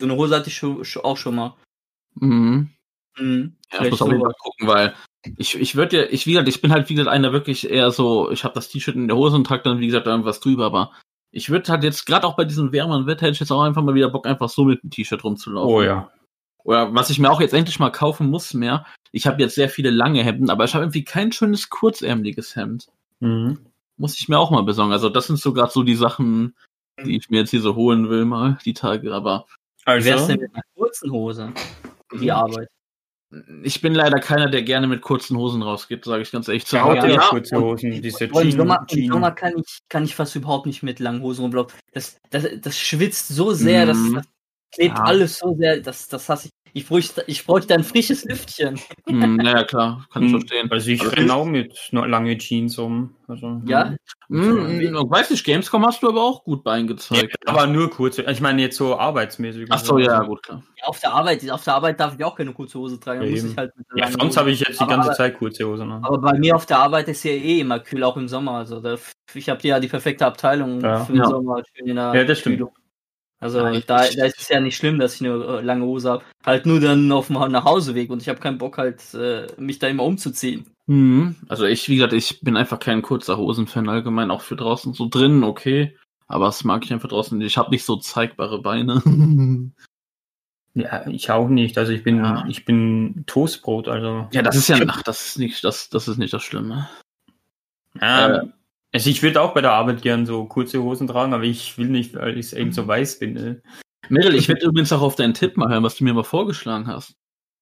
[0.00, 1.54] so eine Hose hatte ich schon, schon- auch schon mal.
[2.14, 2.70] mhm.
[3.18, 3.56] Mhm.
[3.72, 4.32] Ja, ich muss auf jeden sowas.
[4.32, 4.94] Fall gucken, weil
[5.38, 7.90] ich, ich würde ja, ich, wie gesagt, ich bin halt, wie gesagt, einer wirklich eher
[7.90, 10.66] so, ich habe das T-Shirt in der Hose und trage dann, wie gesagt, irgendwas drüber,
[10.66, 10.92] aber
[11.32, 13.82] ich würde halt jetzt, gerade auch bei diesem wärmeren Wetter, hätte ich jetzt auch einfach
[13.82, 15.74] mal wieder Bock, einfach so mit dem T-Shirt rumzulaufen.
[15.74, 16.10] Oh ja.
[16.68, 19.70] Oder was ich mir auch jetzt endlich mal kaufen muss mehr, ich habe jetzt sehr
[19.70, 22.88] viele lange Hemden, aber ich habe irgendwie kein schönes kurzärmeliges Hemd.
[23.20, 23.58] Mhm.
[23.96, 24.92] Muss ich mir auch mal besorgen.
[24.92, 26.54] Also das sind so gerade so die Sachen,
[27.02, 29.46] die ich mir jetzt hier so holen will, mal die Tage, aber
[29.86, 31.52] Wie wär's Also, denn mit einer kurzen Hose?
[32.20, 32.68] Die Arbeit.
[33.62, 36.66] ich bin leider keiner, der gerne mit kurzen Hosen rausgeht, sage ich ganz ehrlich.
[36.66, 39.12] Zu ja, ja, ja, kurze Hosen, diese Und Im Sommer, im Jeans.
[39.14, 41.72] Sommer kann ich, kann ich fast überhaupt nicht mit langen Hosen rumlaufen.
[41.92, 44.14] Das, das, das schwitzt so sehr, das, Mhm.
[44.16, 44.26] das
[44.70, 45.04] klebt Ja.
[45.04, 46.52] alles so sehr, das, das hasse ich.
[46.74, 48.78] Ich bräuchte, ich bräuchte ein frisches Lüftchen.
[49.06, 50.70] Hm, naja, klar, kann ich Hm, verstehen.
[50.70, 53.14] Also ich Also renne auch mit lange Jeans um.
[53.26, 53.94] Also, Ja?
[54.28, 57.36] Hm, hm, weiß nicht, Gamescom hast du aber auch gut Bein Ja, gezeigt.
[57.46, 58.22] aber nur kurze.
[58.22, 59.66] Ich meine jetzt so arbeitsmäßig.
[59.70, 60.62] Ach so, ja, gut, klar.
[60.78, 63.20] Ja, auf der Arbeit, auf der Arbeit darf ich auch keine kurze Hose tragen.
[63.20, 65.64] halt mit einer Ja, sonst Hose- habe ich jetzt die Aber- ganze aber- Zeit kurze
[65.66, 66.04] Hosen an.
[66.04, 68.52] Aber bei mir auf der Arbeit ist ja eh immer kühl, auch im Sommer.
[68.52, 68.96] Also da,
[69.34, 71.04] ich habe ja die perfekte Abteilung Ja.
[71.04, 71.28] für den Ja.
[71.28, 71.62] Sommer.
[71.74, 72.56] Schön in der Ja, das stimmt.
[72.56, 72.72] Kühlung.
[73.40, 75.84] Also Ja, ich- da, da ist es ja nicht schlimm, dass ich eine äh, lange
[75.84, 76.24] Hose habe.
[76.44, 79.86] Halt nur dann auf dem Nachhauseweg und ich habe keinen Bock halt, äh, mich da
[79.88, 80.66] immer umzuziehen.
[80.88, 84.92] Hm, also ich, wie gesagt, ich bin einfach kein kurzer Hosenfan allgemein, auch für draußen.
[84.94, 85.96] So drinnen, okay.
[86.26, 87.38] Aber das mag ich einfach draußen.
[87.38, 87.46] nicht.
[87.46, 89.02] Ich habe nicht so zeigbare Beine.
[90.74, 91.76] Ja, ich auch nicht.
[91.76, 92.44] Also ich bin, Ja.
[92.46, 94.28] ich bin Toastbrot, also.
[94.32, 96.88] Ja, das ist ja, ach, das ist nicht, das, das ist nicht das Schlimme.
[98.00, 98.52] Ähm,
[98.92, 101.88] also ich würde auch bei der Arbeit gern so kurze Hosen tragen, aber ich will
[101.88, 103.36] nicht, weil ich eben so weiß bin.
[103.36, 103.60] Äh.
[104.08, 106.86] Mädel, ich werde übrigens auch auf deinen Tipp mal hören, was du mir mal vorgeschlagen
[106.86, 107.14] hast.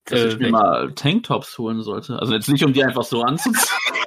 [0.05, 2.19] Dass Äh, ich mir mal Tanktops holen sollte.
[2.21, 3.55] Also jetzt nicht, um die einfach so anzuziehen.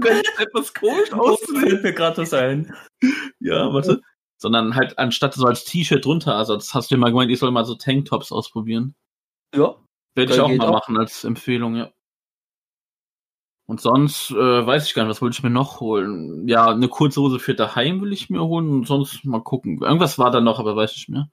[0.00, 2.74] das ist etwas komisch fällt mir gerade das ein.
[3.40, 4.02] Ja, warte.
[4.36, 7.38] Sondern halt anstatt so als T-Shirt drunter, also das hast du dir mal gemeint, ich
[7.38, 8.94] soll mal so Tanktops ausprobieren.
[9.54, 9.76] Ja.
[10.14, 10.72] Werde ich auch mal auch.
[10.72, 11.90] machen als Empfehlung, ja.
[13.72, 14.34] Und sonst äh,
[14.66, 16.46] weiß ich gar nicht, was wollte ich mir noch holen?
[16.46, 19.80] Ja, eine kurze Hose für daheim will ich mir holen und sonst mal gucken.
[19.80, 21.30] Irgendwas war da noch, aber weiß ich nicht mehr.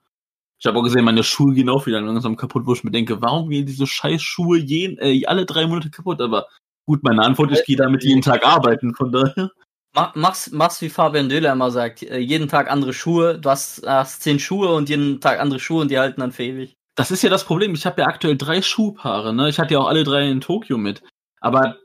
[0.58, 3.20] Ich habe auch gesehen, meine Schuhe gehen auch wieder langsam kaputt, wo ich mir denke,
[3.20, 6.22] warum gehen diese scheiß Schuhe jeden, äh, alle drei Monate kaputt?
[6.22, 6.46] Aber
[6.86, 9.50] gut, meine Antwort, ich gehe damit jeden Tag arbeiten, von daher.
[9.92, 12.02] Mach, mach's, mach's wie Fabian Döhler immer sagt.
[12.04, 13.38] äh, Jeden Tag andere Schuhe.
[13.38, 16.44] Du hast, hast zehn Schuhe und jeden Tag andere Schuhe und die halten dann für
[16.44, 16.74] ewig.
[16.94, 17.74] Das ist ja das Problem.
[17.74, 19.50] Ich habe ja aktuell drei Schuhpaare, ne?
[19.50, 21.02] Ich hatte ja auch alle drei in Tokio mit.
[21.42, 21.76] Aber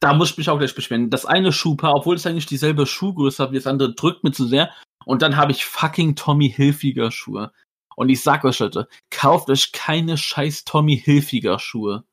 [0.00, 1.10] da muss ich mich auch gleich beschweren.
[1.10, 4.46] Das eine Schuhpaar, obwohl es eigentlich dieselbe Schuhgröße hat wie das andere, drückt mir zu
[4.46, 4.72] sehr.
[5.04, 7.52] Und dann habe ich fucking Tommy Hilfiger Schuhe.
[7.96, 12.04] Und ich sag euch, Leute, kauft euch keine scheiß Tommy Hilfiger Schuhe.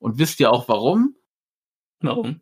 [0.00, 1.14] Und wisst ihr auch warum?
[2.00, 2.40] Warum?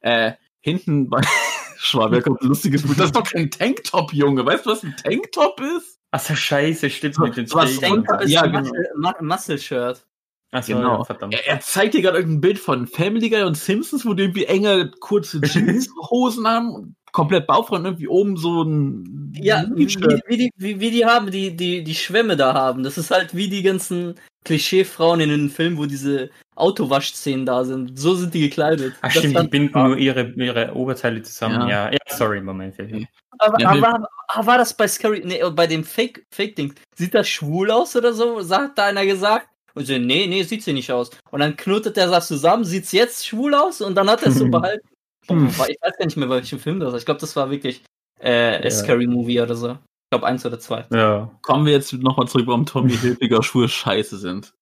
[0.00, 1.20] Äh, hinten bei
[1.76, 2.98] Schwaber kommt ein lustiges Bild.
[2.98, 4.46] Das ist doch kein Tanktop, Junge.
[4.46, 6.00] Weißt du, was ein Tanktop ist?
[6.10, 7.58] Achso, scheiße, stimmt mit so.
[7.60, 7.82] ist
[8.30, 8.60] Ja, ein genau.
[8.60, 10.06] Muscle, Ma- Muscle-Shirt.
[10.54, 10.98] Achso, Genau.
[10.98, 11.34] ja, verdammt.
[11.34, 14.44] Er, er zeigt dir gerade irgendein Bild von Family Guy und Simpsons, wo die irgendwie
[14.44, 20.20] enge, kurze Jeanshosen haben und komplett bauchfrei und irgendwie oben so ein Ja, wie, wie,
[20.26, 22.84] wie, die, wie, wie die haben, die, die, die Schwämme da haben.
[22.84, 24.14] Das ist halt wie die ganzen
[24.44, 27.98] Klischee-Frauen in den Filmen, wo diese Autowaschszenen da sind.
[27.98, 28.94] So sind die gekleidet.
[29.00, 31.68] Ach Das stimmt, die binden nur ihre, ihre Oberteile zusammen.
[31.68, 33.06] Ja, ja, sorry, war mein Fehler.
[33.38, 37.28] Aber, Ja, aber, aber war das bei Scary, nee, bei dem Fake, Fake-Ding, sieht das
[37.28, 38.40] schwul aus oder so?
[38.40, 39.48] Sagt da einer gesagt?
[39.74, 41.10] Und so, nee, nee, sieht sie nicht aus.
[41.30, 43.80] Und dann knotet er das zusammen, sieht's jetzt schwul aus?
[43.80, 44.86] Und dann hat er es so behalten.
[45.26, 45.50] Hm.
[45.56, 46.98] Boah, Ich weiß gar nicht mehr, welchen Film das war.
[46.98, 47.82] Ich glaube, das war wirklich
[48.20, 48.70] äh, Ja.
[48.70, 49.70] Scary Movie oder so.
[49.72, 50.84] Ich glaube, eins oder zwei.
[50.92, 51.30] Ja.
[51.42, 54.52] Kommen wir jetzt nochmal zurück, warum Tommy Hilfiger Schuhe scheiße sind.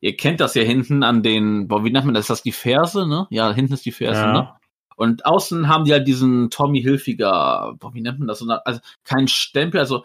[0.00, 2.22] Ihr kennt das ja hinten an den, boah, wie nennt man das?
[2.24, 3.26] Ist das die Ferse, ne?
[3.30, 4.32] Ja, hinten ist die Ferse, Ja.
[4.32, 4.54] ne?
[4.96, 8.42] Und außen haben die halt diesen Tommy Hilfiger, boah, wie nennt man das?
[8.64, 10.04] Also kein Stempel, also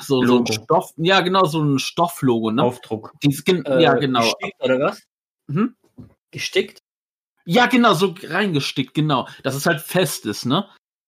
[0.00, 0.46] so, so ein.
[0.46, 2.62] Stoff, ja genau, so ein Stofflogo, ne?
[2.62, 3.12] Aufdruck.
[3.22, 4.22] Dies, Äh, ja, genau.
[4.22, 5.02] Gestickt oder was?
[5.46, 5.74] Mhm.
[6.30, 6.78] Gestickt?
[7.44, 9.26] Ja, genau, so reingestickt, genau.
[9.42, 10.66] Dass es halt fest ist, ne?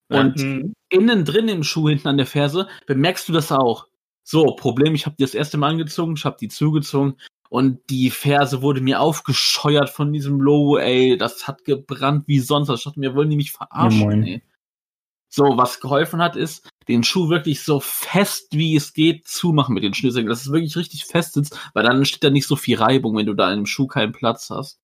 [0.09, 0.75] Und Mhm.
[0.91, 3.87] innen drin im Schuh hinten an der Ferse bemerkst du das auch.
[4.25, 7.17] So, Problem, ich habe die das erste Mal angezogen, ich habe die zugezogen
[7.49, 12.69] und die Ferse wurde mir aufgescheuert von diesem Logo, ey, das hat gebrannt wie sonst.
[12.71, 14.43] Ich dachte mir, wollen die mich verarschen, Ja, ey.
[15.35, 19.83] So, was geholfen hat, ist, den Schuh wirklich so fest wie es geht zumachen mit
[19.83, 22.77] den Schnürsenkeln, dass es wirklich richtig fest sitzt, weil dann steht da nicht so viel
[22.77, 24.79] Reibung, wenn du da im Schuh keinen Platz hast.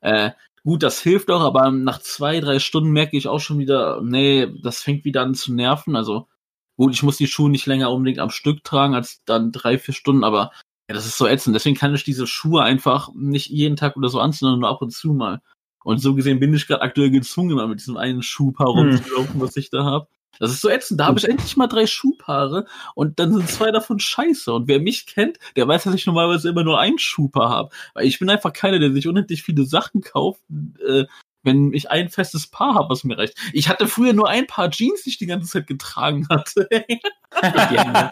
[0.00, 0.30] Äh,
[0.64, 4.48] gut, das hilft auch, aber nach zwei, drei Stunden merke ich auch schon wieder, nee,
[4.62, 5.94] das fängt wieder an zu nerven.
[5.94, 6.28] Also,
[6.78, 9.94] gut, ich muss die Schuhe nicht länger unbedingt am Stück tragen als dann drei, vier
[9.94, 10.52] Stunden, aber
[10.88, 11.54] ja, das ist so ätzend.
[11.54, 14.80] Deswegen kann ich diese Schuhe einfach nicht jeden Tag oder so anziehen, sondern nur ab
[14.82, 15.42] und zu mal.
[15.86, 18.88] Und so gesehen bin ich gerade aktuell gezwungen, immer mit diesem einen Schuhpaar Hm.
[18.88, 20.08] rumzulaufen, was ich da habe.
[20.40, 20.98] Das ist so ätzend.
[20.98, 24.52] Da habe ich endlich mal drei Schuhpaare und dann sind zwei davon scheiße.
[24.52, 27.70] Und wer mich kennt, der weiß, dass ich normalerweise immer nur ein Schuhpaar habe.
[27.94, 30.40] Weil ich bin einfach keiner, der sich unendlich viele Sachen kauft,
[30.84, 31.04] äh,
[31.44, 33.38] wenn ich ein festes Paar habe, was mir reicht.
[33.52, 36.68] Ich hatte früher nur ein Paar Jeans, die ich die ganze Zeit getragen hatte.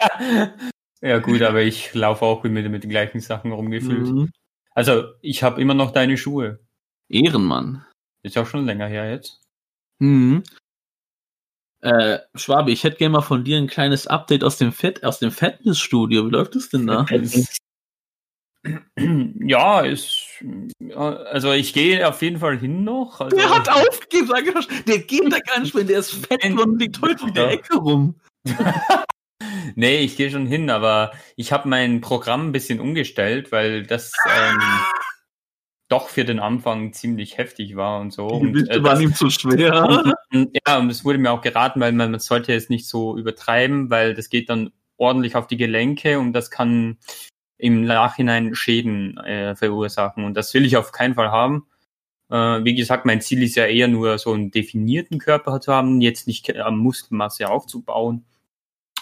[1.01, 4.07] ja gut, aber ich laufe auch mit, mit den gleichen Sachen rumgefühlt.
[4.07, 4.31] Mhm.
[4.71, 6.64] Also, ich habe immer noch deine Schuhe.
[7.09, 7.85] Ehrenmann.
[8.23, 9.41] Ist auch schon länger her jetzt.
[9.99, 10.43] Mhm.
[11.81, 15.19] Äh, Schwabe, ich hätte gerne mal von dir ein kleines Update aus dem Fett, aus
[15.19, 16.25] dem Fitnessstudio.
[16.25, 17.05] Wie läuft es denn da?
[18.97, 20.43] Ja, ist,
[20.95, 23.21] also ich gehe auf jeden Fall hin noch.
[23.21, 24.83] Also, Der hat aufgegeben, sag ich.
[24.85, 27.51] Der geht da gar nicht mehr, der ist fett und liegt heute in der Ja.
[27.51, 28.15] Ecke rum.
[29.75, 34.13] Nee, ich gehe schon hin, aber ich habe mein Programm ein bisschen umgestellt, weil das
[34.29, 34.59] ähm,
[35.87, 38.27] doch für den Anfang ziemlich heftig war und so.
[38.27, 40.13] Die Und, Gewichte äh, waren ihm zu schwer.
[40.31, 43.17] und, ja, und es wurde mir auch geraten, weil man, man sollte es nicht so
[43.17, 46.97] übertreiben, weil das geht dann ordentlich auf die Gelenke und das kann
[47.57, 50.23] im Nachhinein Schäden äh, verursachen.
[50.25, 51.67] Und das will ich auf keinen Fall haben.
[52.29, 56.01] Äh, wie gesagt, mein Ziel ist ja eher nur so einen definierten Körper zu haben,
[56.01, 58.25] jetzt nicht äh, Muskelmasse aufzubauen,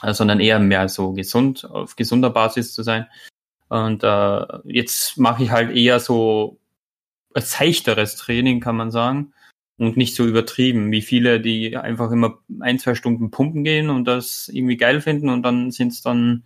[0.02, 3.08] äh, sondern eher mehr so gesund, auf gesunder Basis zu sein.
[3.69, 6.60] Und äh, jetzt mache ich halt eher so
[7.41, 9.34] seichteres Training, kann man sagen.
[9.78, 14.06] Und nicht so übertrieben, wie viele, die einfach immer ein, zwei Stunden pumpen gehen und
[14.06, 16.43] das irgendwie geil finden und dann sind es dann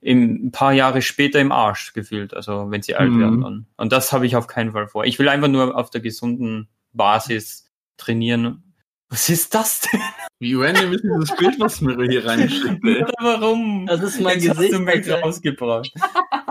[0.00, 3.20] im, ein paar Jahre später im Arsch gefühlt, also wenn sie alt Mhm.
[3.20, 3.40] werden.
[3.40, 3.66] Dann.
[3.76, 5.04] Und das habe ich auf keinen Fall vor.
[5.04, 8.60] Ich will einfach nur auf der gesunden Basis trainieren.
[9.08, 10.00] Was ist das denn?
[10.40, 12.82] Wie random ist dieses Bild, was mir hier reinschickt?
[13.20, 13.86] Warum?
[13.86, 14.74] Das ist mein Jetzt hast Gesicht.
[14.74, 15.20] du mich Alter.
[15.20, 15.92] rausgebracht.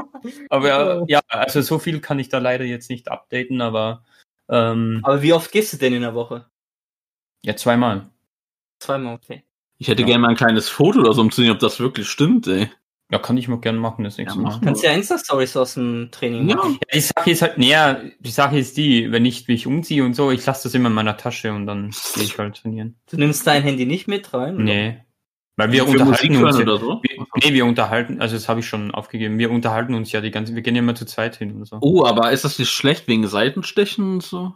[0.50, 4.04] aber ja, also so viel kann ich da leider jetzt nicht updaten, aber
[4.50, 6.46] ähm, Aber wie oft gehst du denn in der Woche?
[7.46, 8.10] ja, zweimal.
[8.80, 9.44] Zweimal, okay.
[9.78, 10.08] Ich hätte Ja.
[10.08, 12.70] gerne mal ein kleines Foto oder so, um zu sehen, ob das wirklich stimmt, ey.
[13.12, 14.60] Ja, kann ich mal gerne machen, das nächste Ja, Mal.
[14.64, 16.56] Kannst ja Insta-Stories aus dem Training Ja.
[16.56, 16.80] machen.
[16.82, 20.14] Ja, die Sache ist halt, naja, die Sache ist die, wenn ich mich umziehe und
[20.16, 22.96] so, ich lasse das immer in meiner Tasche und dann gehe ich halt trainieren.
[23.10, 24.56] Du nimmst dein Handy nicht mit rein?
[24.56, 24.64] oder?
[24.64, 25.04] Nee.
[25.56, 26.58] Weil wir unterhalten uns.
[26.58, 27.02] Ja, so?
[27.04, 29.38] wir, nee, wir unterhalten, also das habe ich schon aufgegeben.
[29.38, 31.78] Wir unterhalten uns ja die ganze, wir gehen ja immer zu zweit hin und so.
[31.82, 34.56] Oh, aber ist das nicht schlecht wegen Seitenstechen und so?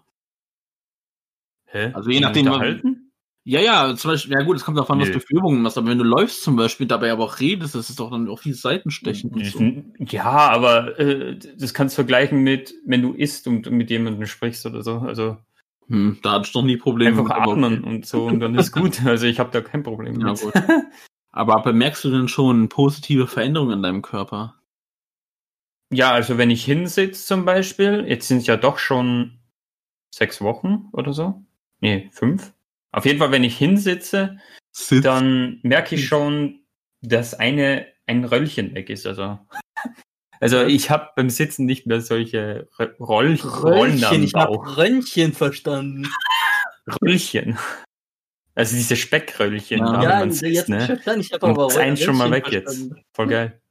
[1.65, 1.91] Hä?
[1.93, 3.11] also je nachdem, Unterhalten?
[3.43, 5.77] Ja, ja, zum Beispiel, ja gut, es kommt darauf an, was du für Übungen machst,
[5.77, 8.39] aber wenn du läufst zum Beispiel, dabei aber auch redest, das ist doch dann auch
[8.39, 9.83] viel Seitenstechen und so.
[9.99, 14.65] Ja, aber äh, das kannst du vergleichen mit, wenn du isst und mit jemandem sprichst
[14.65, 14.97] oder so.
[14.97, 15.37] Also
[15.87, 19.05] Hm, da hatte ich noch nie Probleme einfach atmen und so und dann ist gut.
[19.05, 20.41] Also ich habe da kein Problem Ja, mit.
[20.41, 20.53] gut.
[21.31, 24.55] Aber bemerkst du denn schon positive Veränderungen in deinem Körper?
[25.91, 29.39] Ja, also wenn ich hinsitze zum Beispiel, jetzt sind es ja doch schon
[30.13, 31.43] sechs Wochen oder so.
[31.79, 32.53] Nee, fünf.
[32.91, 34.37] Auf jeden Fall, wenn ich hinsitze,
[34.71, 35.03] Sitz.
[35.03, 36.61] dann merke ich schon,
[37.01, 39.05] dass eine ein Röllchen weg ist.
[39.05, 39.39] Also,
[40.39, 44.65] also ich habe beim Sitzen nicht mehr solche Rö- Roll Rollen Röllchen, ich Bauch.
[44.65, 46.07] hab Röntchen verstanden.
[47.01, 47.57] Röllchen.
[48.55, 49.93] Also diese Speckröllchen, Ja.
[49.93, 50.81] da, ja, man jetzt sitzt, ne?
[50.81, 51.21] verstanden.
[51.21, 52.65] Ich hab Und aber ist eins schon mal weg jetzt.
[52.75, 53.03] verstanden.
[53.13, 53.61] Voll geil.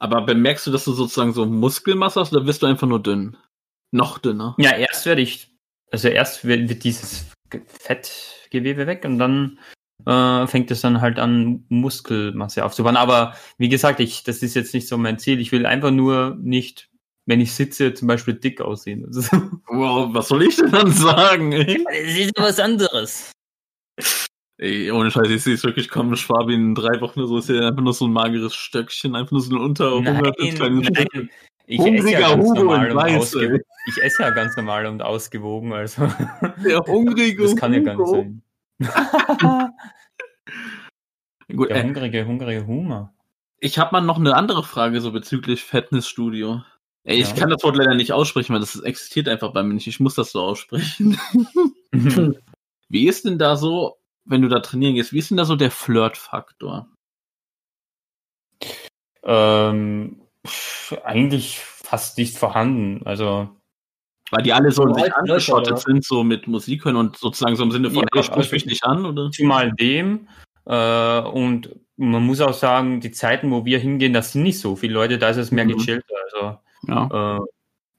[0.00, 3.36] Aber bemerkst du, dass du sozusagen so Muskelmasse hast oder wirst du einfach nur dünn?
[3.90, 4.54] Noch dünner.
[4.58, 5.50] Ja, erst werde ich,
[5.90, 9.58] also erst wird, dieses Ge- Fettgewebe weg und dann
[10.06, 12.96] äh, fängt es dann halt an, Muskelmasse aufzubauen.
[12.96, 15.40] Aber wie gesagt, ich, das ist jetzt nicht so mein Ziel.
[15.40, 16.88] Ich will einfach nur nicht,
[17.26, 19.04] wenn ich sitze, zum Beispiel dick aussehen.
[19.04, 19.30] Ist,
[19.68, 21.84] Wow, was soll ich denn dann sagen, ey?
[21.84, 23.32] das ist was anderes.
[24.60, 27.48] Ey, ohne Scheiß, ich sehe es wirklich komisch, Fabi, in drei Wochen oder so ist
[27.48, 29.72] ja einfach nur so ein mageres Stöckchen, einfach nur so ein
[30.90, 31.30] nein.
[31.70, 33.60] Ich esse ja ganz Hugo normal und Weiß, ausgewogen.
[33.86, 36.08] Ich esse ja ganz normal und ausgewogen, also
[36.64, 38.42] Der hungrige das kann ja gar nicht sein.
[41.54, 43.12] Gut, Der äh, hungrige, hungrige Humor.
[43.58, 46.62] ich habe mal noch eine andere Frage so bezüglich Fitnessstudio.
[47.04, 47.34] Ey, ich Ja.
[47.34, 49.86] kann das Wort leider nicht aussprechen, weil das existiert einfach bei mir nicht.
[49.86, 51.18] Ich muss das so aussprechen.
[52.90, 55.56] Wie ist denn da so, wenn du da trainieren gehst, wie ist denn da so
[55.56, 56.88] der Flirt-Faktor?
[59.24, 60.22] ähm,
[61.04, 63.06] eigentlich fast nicht vorhanden.
[63.06, 63.50] Also
[64.30, 65.80] Weil die alle so in sich angeschottet oder?
[65.80, 68.66] sind, so mit Musik hören und sozusagen so im Sinne von, Ja, ey, sprich mich
[68.66, 69.30] nicht an, oder?
[69.30, 70.28] zumal dem
[70.66, 74.76] äh, und man muss auch sagen, die Zeiten, wo wir hingehen, das sind nicht so
[74.76, 75.78] viele Leute, da ist es mehr Mhm.
[75.78, 76.14] gechillter.
[76.32, 77.36] Also Ja.
[77.38, 77.40] äh,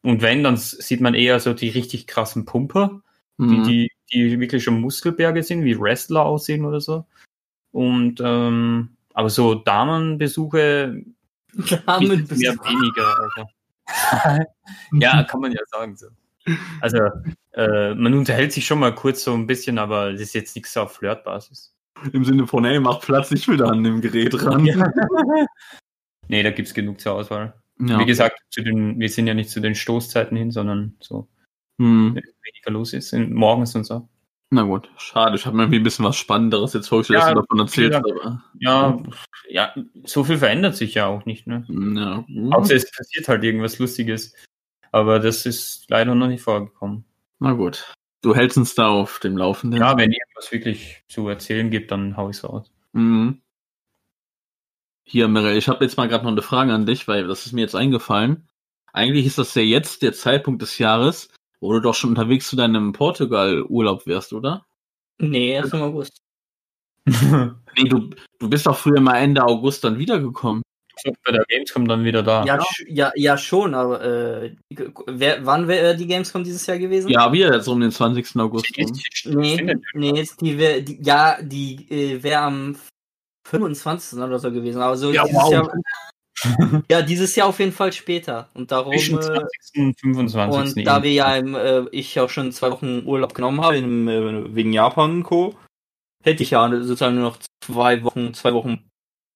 [0.01, 3.01] und wenn, dann sieht man eher so die richtig krassen Pumper,
[3.37, 3.63] Mhm.
[3.63, 7.05] die, die, die wirklich schon Muskelberge sind, wie Wrestler aussehen oder so.
[7.71, 11.03] Und ähm, aber so Damenbesuche
[11.85, 13.19] Damen ist mehr weniger.
[13.19, 13.49] Also.
[14.93, 16.07] ja, kann man ja sagen so.
[16.81, 16.99] Also
[17.53, 20.75] äh, man unterhält sich schon mal kurz so ein bisschen, aber das ist jetzt nichts
[20.77, 21.73] auf Flirtbasis.
[22.13, 24.65] Im Sinne von, ey, mach Platz, ich will da an dem Gerät ran.
[24.65, 24.75] Ja.
[26.27, 27.53] nee, da gibt's genug zur Auswahl.
[27.79, 27.99] Ja.
[27.99, 31.27] Wie gesagt, den, wir sind ja nicht zu den Stoßzeiten hin, sondern so,
[31.79, 32.13] Hm.
[32.13, 34.07] wenn weniger los ist, in, morgens und so.
[34.51, 35.35] Na gut, schade.
[35.35, 37.99] Ich habe mir irgendwie ein bisschen was Spannenderes jetzt vorgestellt, Ja, dass du davon erzählst.
[37.99, 38.25] wie gesagt.
[38.25, 38.97] Aber, Ja,
[39.47, 41.65] ja, so viel verändert sich ja auch nicht, ne?
[41.69, 42.25] ja.
[42.57, 44.33] Außer es passiert halt irgendwas Lustiges.
[44.91, 47.05] Aber das ist leider noch nicht vorgekommen.
[47.37, 47.93] Na gut.
[48.21, 49.79] Du hältst uns da auf dem Laufenden.
[49.79, 52.71] Ja, wenn irgendwas wirklich zu erzählen gibt, dann hau ich's raus.
[52.93, 53.41] Mhm.
[55.05, 57.53] Hier, Mirel, ich habe jetzt mal gerade noch eine Frage an dich, weil das ist
[57.53, 58.47] mir jetzt eingefallen.
[58.93, 61.29] Eigentlich ist das ja jetzt der Zeitpunkt des Jahres,
[61.61, 64.65] wo du doch schon unterwegs zu deinem Portugal-Urlaub wärst, oder?
[65.19, 66.21] Nee, erst im August.
[67.77, 70.63] Nee, du, du bist doch früher mal Ende August dann wiedergekommen.
[71.23, 72.43] Bei der Gamescom dann wieder da.
[72.43, 74.55] Ja, ja, ja, schon, aber äh,
[75.05, 77.09] wer, wann wäre die Gamescom dieses Jahr gewesen?
[77.09, 78.35] Ja, wieder jetzt um den 20.
[78.37, 78.75] August.
[78.75, 78.85] Die
[79.29, 82.75] Nee, nee, die wär, die, ja, die äh, wäre am
[83.47, 84.19] 25.
[84.19, 84.81] oder so gewesen.
[84.81, 85.51] Aber so Ja, dieses wow.
[85.51, 85.73] Jahr,
[86.89, 88.49] ja, dieses Jahr auf jeden Fall später.
[88.53, 89.47] Und darum, Zwischen äh, 20.
[89.77, 90.77] und 25.
[90.77, 94.07] und da wir ja im, äh, ich auch schon zwei Wochen Urlaub genommen habe, im,
[94.07, 95.55] äh, wegen Japan und Co.,
[96.23, 98.89] hätte ich ja sozusagen nur noch zwei Wochen, zwei Wochen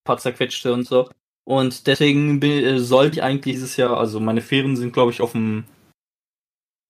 [0.05, 1.09] paar zerquetschte und so.
[1.45, 5.21] Und deswegen bin, äh, sollte ich eigentlich dieses Jahr, also meine Ferien sind glaube ich
[5.21, 5.65] auf dem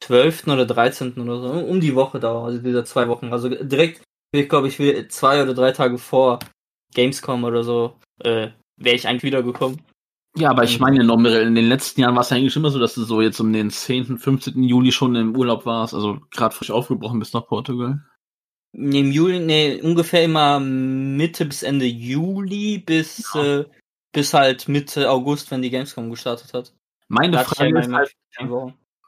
[0.04, 0.47] 12.
[0.47, 1.13] oder 13.
[1.19, 3.32] oder so, um die Woche da, also wieder zwei Wochen.
[3.32, 4.78] Also direkt, ich glaube ich,
[5.10, 6.39] zwei oder drei Tage vor
[6.93, 9.82] Gamescom oder so, äh, wäre ich eigentlich wiedergekommen.
[10.36, 12.96] Ja, aber ich meine, noch, in den letzten Jahren war es eigentlich immer so, dass
[12.96, 14.63] du so jetzt um den 10., 15.
[14.63, 18.04] Juli schon im Urlaub warst, also gerade frisch aufgebrochen bist nach Portugal.
[18.72, 23.60] Nee, Im Juli, nee, ungefähr immer Mitte bis Ende Juli bis, Ja.
[23.60, 23.65] äh,
[24.12, 26.74] bis halt Mitte August, wenn die Gamescom gestartet hat.
[27.08, 28.15] Meine Da ja Frage ist halt,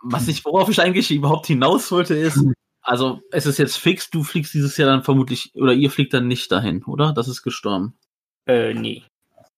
[0.04, 2.46] was ich, worauf ich eigentlich überhaupt hinaus wollte, ist,
[2.82, 6.28] also es ist jetzt fix, du fliegst dieses Jahr dann vermutlich, oder ihr fliegt dann
[6.28, 7.14] nicht dahin, oder?
[7.14, 7.98] Das ist gestorben.
[8.46, 9.02] Äh, nee.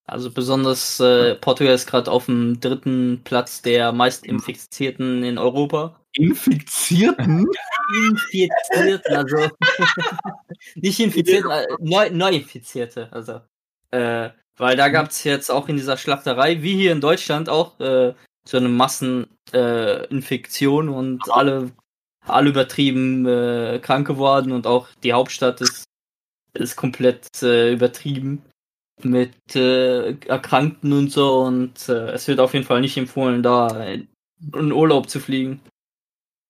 [0.10, 6.00] Also besonders äh, Portugal ist gerade auf dem dritten Platz der meist Infizierten in Europa.
[6.14, 7.46] Infizierten?
[8.10, 9.50] Infizierten, also
[10.76, 13.42] nicht Infizierten, äh, neu, Neuinfizierte, also.
[13.92, 18.14] Äh, weil da gab's jetzt auch in dieser Schlachterei, wie hier in Deutschland auch, äh,
[18.48, 21.74] so eine Masseninfektion äh, und alle,
[22.22, 25.84] alle übertrieben äh, krank geworden und auch die Hauptstadt ist,
[26.54, 28.42] ist komplett äh, übertrieben
[29.04, 33.86] mit äh, Erkrankten und so und äh, es wird auf jeden Fall nicht empfohlen, da
[33.86, 35.62] in Urlaub zu fliegen.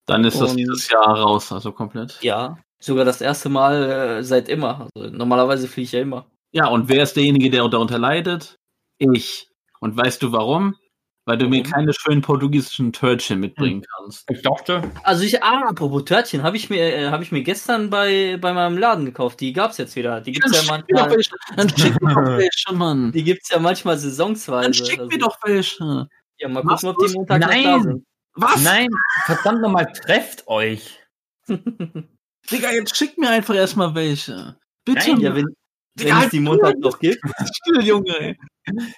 [0.06, 2.22] Dann ist das Und- dieses Jahr raus, also komplett.
[2.22, 3.84] Ja, sogar das erste Mal
[4.20, 4.88] äh, seit immer.
[4.96, 6.26] Also normalerweise fliege ich ja immer.
[6.54, 8.56] Ja, und wer ist derjenige, der darunter leidet?
[9.00, 9.50] Ich.
[9.80, 10.76] Und weißt du warum?
[11.28, 14.24] Weil du mir keine schönen portugiesischen Törtchen mitbringen kannst.
[14.32, 17.90] Ich dachte, Also ich, ah, apropos Törtchen, habe ich mir, äh, habe ich mir gestern
[17.90, 19.42] bei, bei meinem Laden gekauft.
[19.42, 20.22] Die gab's jetzt wieder.
[20.22, 23.12] Die gibt's ja schick mir doch manchmal, welche, dann schick mir doch welche, Mann.
[23.12, 24.64] die gibt's ja manchmal saisonsweise.
[24.64, 26.08] Dann schick Also, mir doch welche.
[26.40, 27.14] Ja, mal gucken, ob die?
[27.14, 27.84] Montag noch da Nein.
[27.84, 28.06] sind.
[28.36, 28.64] Was?
[28.64, 28.88] nein,
[29.26, 30.98] verdammt nochmal, trefft euch.
[31.48, 34.56] Digga, jetzt schick mir einfach erstmal welche.
[34.86, 35.10] Bitte.
[35.12, 35.56] Nein, ja, wenn, Digga,
[35.98, 37.20] wenn es halt die Montag noch gibt.
[37.54, 38.18] still, Junge.
[38.18, 38.38] ey.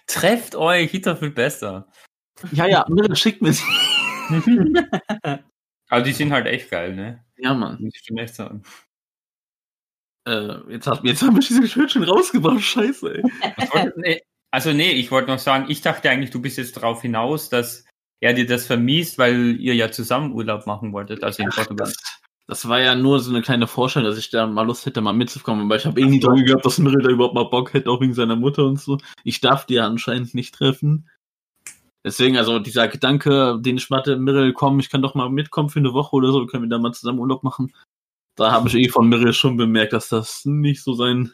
[0.05, 1.87] Trefft euch, doch viel besser.
[2.51, 3.63] Ja, ja, Mirre, schick mir sie.
[5.89, 7.23] Aber die sind halt echt geil, ne?
[7.37, 7.77] Ja, Mann.
[7.81, 8.61] Muss ich schon echt sagen.
[10.27, 12.61] Äh, jetzt, hat, jetzt haben wir diese Schildchen rausgebracht.
[12.61, 13.23] Scheiße, ey.
[13.57, 14.21] Was wollt- nee,
[14.51, 17.85] also nee, ich wollte noch sagen, ich dachte eigentlich, du bist jetzt darauf hinaus, dass
[18.21, 21.87] er dir das vermiest, weil ihr ja zusammen Urlaub machen wolltet, also in Portugal.
[21.87, 25.01] Das, das war ja nur so eine kleine Vorstellung, dass ich da mal Lust hätte,
[25.01, 25.65] mal mitzukommen.
[25.65, 28.01] Aber ich habe eh nie dran gehabt, dass Mirre da überhaupt mal Bock hätte, auch
[28.01, 28.97] wegen seiner Mutter und so.
[29.23, 31.09] Ich darf die ja anscheinend nicht treffen.
[32.09, 35.77] Deswegen, also dieser Gedanke, den ich hatte, Mirre, komm, ich kann doch mal mitkommen für
[35.77, 37.71] eine Woche oder so, können wir da mal zusammen Urlaub machen.
[38.35, 41.31] Da habe ich eh von Mirre schon bemerkt, dass das nicht so sein,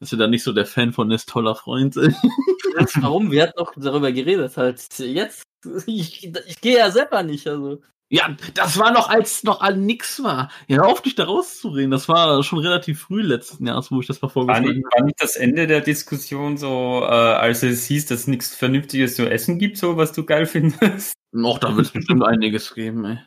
[0.00, 1.94] dass er da nicht so der Fan von ist, toller Freund.
[3.00, 3.30] Warum?
[3.30, 4.56] Wir hatten noch darüber geredet.
[4.56, 5.44] Halt jetzt,
[5.86, 7.46] ich, ich gehe ja selber nicht.
[7.46, 7.80] Also.
[8.10, 10.50] Ja, das war noch, als noch all nix war.
[10.66, 11.90] Ja, auf dich da rauszureden.
[11.90, 15.20] Das war schon relativ früh letzten Jahres, wo ich das mal vorgeschlagen nicht, war nicht
[15.20, 19.58] das Ende der Diskussion so, äh, als es hieß, dass es nichts Vernünftiges zu essen
[19.58, 21.14] gibt, so was du geil findest?
[21.32, 23.18] Noch, da wird es bestimmt einiges geben, ey.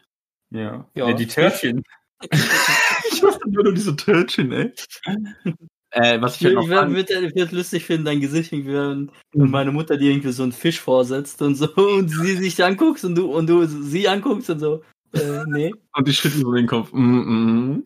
[0.49, 0.89] Ja.
[0.95, 1.09] Ja.
[1.09, 1.83] ja die Törtchen.
[3.13, 4.73] Ich hasse nur noch diese Törtchen, ey.
[5.91, 9.51] äh, was ich Ich, ich würde lustig finden, dein Gesicht, irgendwie, wenn Mhm.
[9.51, 13.15] meine Mutter dir irgendwie so einen Fisch vorsetzt und so und sie sich anguckst und
[13.15, 14.81] du und du sie anguckst und so.
[15.13, 15.73] Äh, nee.
[15.95, 16.91] und die schütteln so den Kopf.
[16.91, 17.83] Mm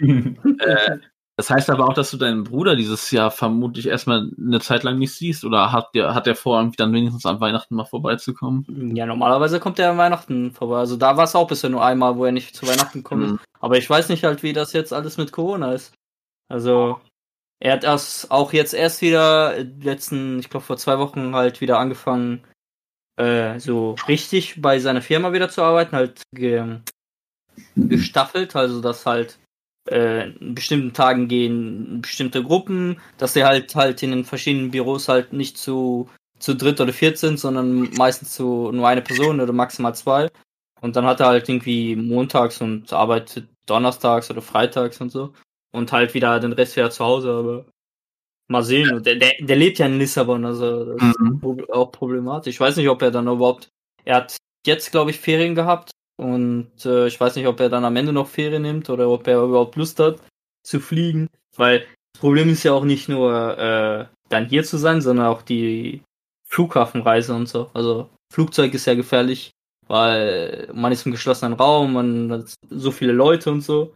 [0.00, 0.60] -mm.
[0.60, 0.98] äh,
[1.36, 4.98] das heißt aber auch, dass du deinen Bruder dieses Jahr vermutlich erstmal eine Zeit lang
[4.98, 8.66] nicht siehst oder hat der, hat der vor, irgendwie dann wenigstens an Weihnachten mal vorbeizukommen?
[8.96, 10.78] Ja, normalerweise kommt er an Weihnachten vorbei.
[10.78, 13.30] Also da war es auch bisher nur einmal, wo er nicht zu Weihnachten kommt.
[13.30, 13.38] Mhm.
[13.60, 15.94] Aber ich weiß nicht halt, wie das jetzt alles mit Corona ist.
[16.48, 17.00] Also,
[17.60, 21.78] er hat erst auch jetzt erst wieder letzten, ich glaube vor zwei Wochen halt wieder
[21.78, 22.44] angefangen,
[23.16, 26.78] äh, so richtig bei seiner Firma wieder zu arbeiten, halt ge
[27.74, 29.38] gestaffelt, also dass halt
[29.90, 35.08] äh, in bestimmten Tagen gehen bestimmte Gruppen, dass sie halt halt in den verschiedenen Büros
[35.08, 39.52] halt nicht zu zu dritt oder viert sind, sondern meistens zu nur eine Person oder
[39.52, 40.28] maximal zwei.
[40.80, 45.32] Und dann hat er halt irgendwie montags und arbeitet donnerstags oder freitags und so.
[45.72, 47.64] Und halt wieder den Rest wieder zu Hause, aber
[48.50, 49.02] mal sehen.
[49.02, 51.40] Der, der, der lebt ja in Lissabon, also das ist Mhm.
[51.40, 52.54] prob- auch problematisch.
[52.54, 53.68] Ich weiß nicht, ob er dann überhaupt.
[54.04, 55.90] Er hat jetzt, glaube ich, Ferien gehabt.
[56.20, 59.26] Und äh, ich weiß nicht, ob er dann am Ende noch Ferien nimmt oder ob
[59.28, 60.18] er überhaupt Lust hat
[60.66, 61.28] zu fliegen.
[61.56, 61.80] Weil
[62.12, 66.02] das Problem ist ja auch nicht nur äh, dann hier zu sein, sondern auch die
[66.48, 67.70] Flughafenreise und so.
[67.72, 69.50] Also Flugzeug ist ja gefährlich,
[69.86, 73.94] weil man ist im geschlossenen Raum, man hat so viele Leute und so.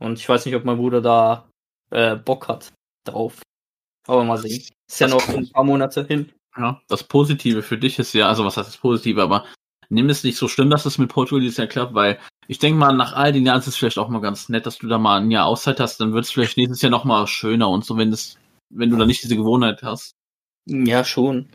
[0.00, 1.48] Und ich weiß nicht, ob mein Bruder da
[1.90, 2.72] äh, Bock hat
[3.04, 3.40] drauf.
[4.06, 4.66] Aber mal sehen.
[4.88, 6.32] Ist ja noch ein paar Monate hin.
[6.56, 9.46] Ja, das Positive für dich ist ja, also was heißt das Positive, aber
[9.88, 12.78] nimm es nicht so schlimm, dass es mit Portugal dieses Jahr klappt, weil ich denke
[12.78, 14.98] mal, nach all den Jahren ist es vielleicht auch mal ganz nett, dass du da
[14.98, 17.84] mal ein Jahr Auszeit hast, dann wird es vielleicht nächstes Jahr noch mal schöner und
[17.84, 18.36] so, wenn es,
[18.70, 20.16] wenn du da nicht diese Gewohnheit hast.
[20.66, 21.50] Ja, schon.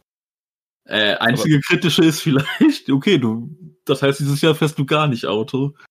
[0.85, 3.49] Äh, einzige kritische ist vielleicht, okay, du,
[3.85, 5.73] das heißt, dieses Jahr fährst du gar nicht Auto.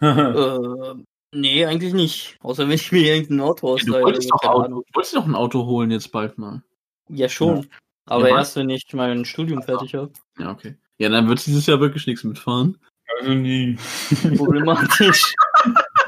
[0.00, 0.94] Äh,
[1.32, 2.36] nee, eigentlich nicht.
[2.40, 4.02] Außer wenn ich mir irgendein Auto Du ausleihe.
[4.04, 6.62] wolltest, doch Auto, du wolltest doch ein Auto holen jetzt bald mal.
[7.08, 7.68] Ja, schon.
[8.06, 10.12] Aber Ja, erst, wenn ich mein Studium fertig habe.
[10.38, 10.76] Ja, okay.
[10.98, 12.78] Ja, dann wird dieses Jahr wirklich nichts mitfahren.
[13.18, 13.76] Also nie.
[14.36, 15.34] Problematisch.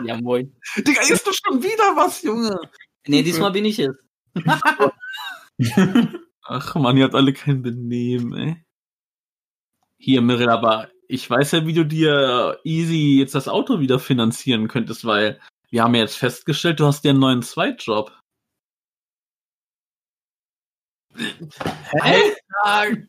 [0.05, 0.55] ja, moin.
[0.77, 2.59] Digga, ist doch schon wieder was, Junge.
[3.07, 3.95] Nee, diesmal bin ich es.
[6.43, 8.65] Ach man, ihr habt alle kein Benehmen, ey.
[9.97, 14.69] Hier, Mirel, aber ich weiß ja, wie du dir easy jetzt das Auto wieder finanzieren
[14.69, 15.41] könntest, weil
[15.71, 18.13] wir haben ja jetzt festgestellt, du hast dir einen neuen Zweitjob.
[22.01, 23.07] Alter,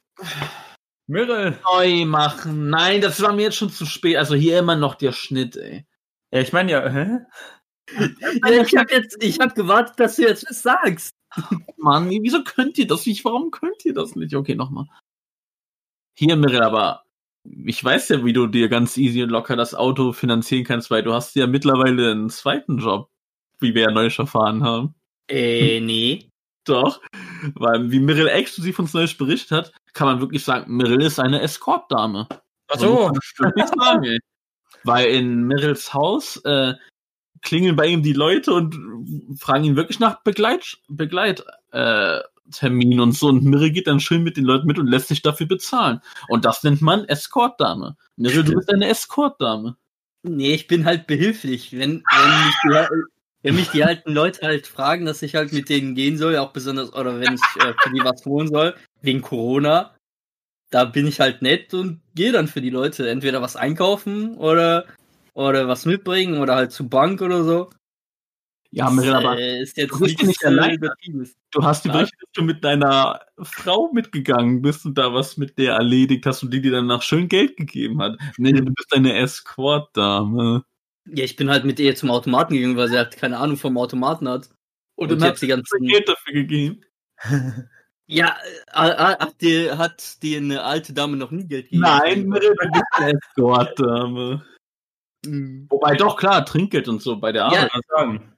[1.07, 1.59] Mirrell.
[1.63, 2.69] neu machen.
[2.69, 4.17] Nein, das war mir jetzt schon zu spät.
[4.17, 5.85] Also hier immer noch der Schnitt, ey.
[6.31, 7.19] Ja, ich meine ja, hä?
[7.91, 11.15] Ja, ich habe jetzt, ich habe gewartet, dass du jetzt was sagst.
[11.77, 13.23] Mann, wieso könnt ihr das nicht?
[13.25, 14.35] Warum könnt ihr das nicht?
[14.35, 14.87] Okay, nochmal.
[16.17, 17.04] Hier, Mirel, aber
[17.65, 21.03] ich weiß ja, wie du dir ganz easy und locker das Auto finanzieren kannst, weil
[21.03, 23.09] du hast ja mittlerweile einen zweiten Job,
[23.59, 24.95] wie wir ja neulich erfahren haben.
[25.29, 26.29] Äh, nee.
[26.65, 26.99] Doch,
[27.53, 31.41] weil wie Mirel exklusiv uns neulich berichtet hat, kann man wirklich sagen, Mirel ist eine
[31.41, 32.27] Escort-Dame.
[32.69, 33.11] Ach so.
[33.37, 34.17] Wirklich sagen.
[34.83, 36.73] Weil in Mirrels Haus äh,
[37.43, 38.75] klingeln bei ihm die Leute und
[39.39, 42.19] fragen ihn wirklich nach Begleit, Begleit äh,
[42.51, 43.27] Termin und so.
[43.27, 46.01] Und Mirrel geht dann schön mit den Leuten mit und lässt sich dafür bezahlen.
[46.27, 47.97] Und das nennt man Escort-Dame.
[48.17, 49.75] Mirrel, du bist eine Escort-Dame.
[50.23, 51.73] Nee, ich bin halt behilflich.
[51.73, 53.03] Wenn, wenn, mich die,
[53.43, 56.51] wenn mich die alten Leute halt fragen, dass ich halt mit denen gehen soll, auch
[56.51, 59.95] besonders, oder wenn ich äh, für die was holen soll, wegen Corona,
[60.71, 63.09] da bin ich halt nett und gehe dann für die Leute.
[63.09, 64.85] Entweder was einkaufen oder,
[65.33, 67.69] oder was mitbringen oder halt zur Bank oder so.
[68.75, 70.73] Ja, Mirrel, aber äh, ist jetzt du bist nicht äh.
[70.73, 71.33] Übertriebenes.
[71.51, 71.89] du hast die?
[71.89, 76.43] Berichte, dass du mit deiner Frau mitgegangen bist und da was mit der erledigt hast
[76.43, 78.17] und die dir danach schön Geld gegeben hat.
[78.37, 80.65] Nee, du bist eine Escort-Dame.
[81.05, 83.77] Ja, ich bin halt mit ihr zum Automaten gegangen, weil sie halt keine Ahnung vom
[83.77, 84.49] Automaten hat.
[84.95, 85.87] Und Und dann ich hab hat sie ganzen.
[85.87, 86.81] Geld dafür gegeben.
[88.07, 88.37] Ja,
[88.71, 91.81] äh, hat dir, hat dir eine alte Dame noch nie Geld gegeben?
[91.81, 94.45] Nein, Mirel, du bist eine Escort-Dame.
[95.25, 95.65] Mhm.
[95.71, 97.71] Wobei doch, klar, Trinkgeld und so bei der Arbeit.
[97.73, 97.81] Ja.
[97.87, 98.34] sagen.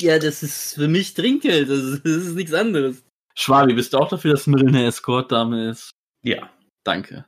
[0.00, 3.04] Ja, das ist für mich Trinkgeld, das ist, das ist nichts anderes.
[3.34, 5.90] Schwabi, bist du auch dafür, dass Mirel eine Escort-Dame ist?
[6.22, 6.50] Ja.
[6.84, 7.26] Danke.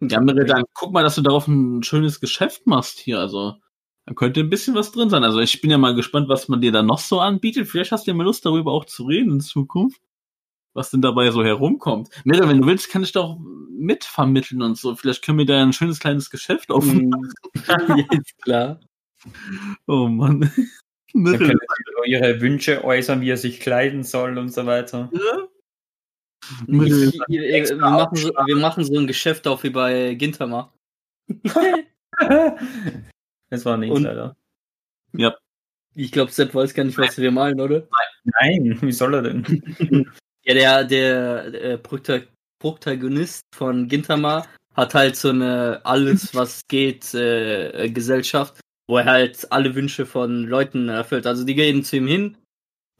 [0.00, 3.18] Ja, Mirel, dann guck mal, dass du darauf ein schönes Geschäft machst hier.
[3.18, 3.56] Also,
[4.06, 5.24] da könnte ein bisschen was drin sein.
[5.24, 7.68] Also, ich bin ja mal gespannt, was man dir da noch so anbietet.
[7.68, 10.00] Vielleicht hast du ja mal Lust, darüber auch zu reden in Zukunft.
[10.74, 12.08] Was denn dabei so herumkommt.
[12.24, 13.38] Mirel, wenn du willst, kann ich doch
[13.70, 14.94] mitvermitteln und so.
[14.96, 17.10] Vielleicht können wir da ein schönes kleines Geschäft aufmachen.
[17.10, 18.06] Mhm.
[18.12, 18.80] Jetzt klar.
[19.86, 20.50] Oh Mann.
[21.14, 21.58] Dann können
[22.04, 25.10] sie ihre Wünsche äußern, wie er sich kleiden soll und so weiter.
[25.12, 25.48] ja?
[26.66, 30.72] Ich, ich, wir, machen so, wir machen so ein Geschäft auf wie bei Gintama.
[33.50, 34.36] Das war nichts, Und- Alter.
[35.94, 37.86] Ich glaube, Sepp weiß gar nicht, was wir meinen, oder?
[38.40, 40.10] Nein, wie soll er denn?
[40.44, 42.26] Ja, der, der, der Prota-
[42.58, 44.44] Protagonist von Gintama
[44.74, 48.58] hat halt so eine alles, was geht, äh, Gesellschaft,
[48.88, 51.26] wo er halt alle Wünsche von Leuten erfüllt.
[51.26, 52.36] Also die gehen zu ihm hin,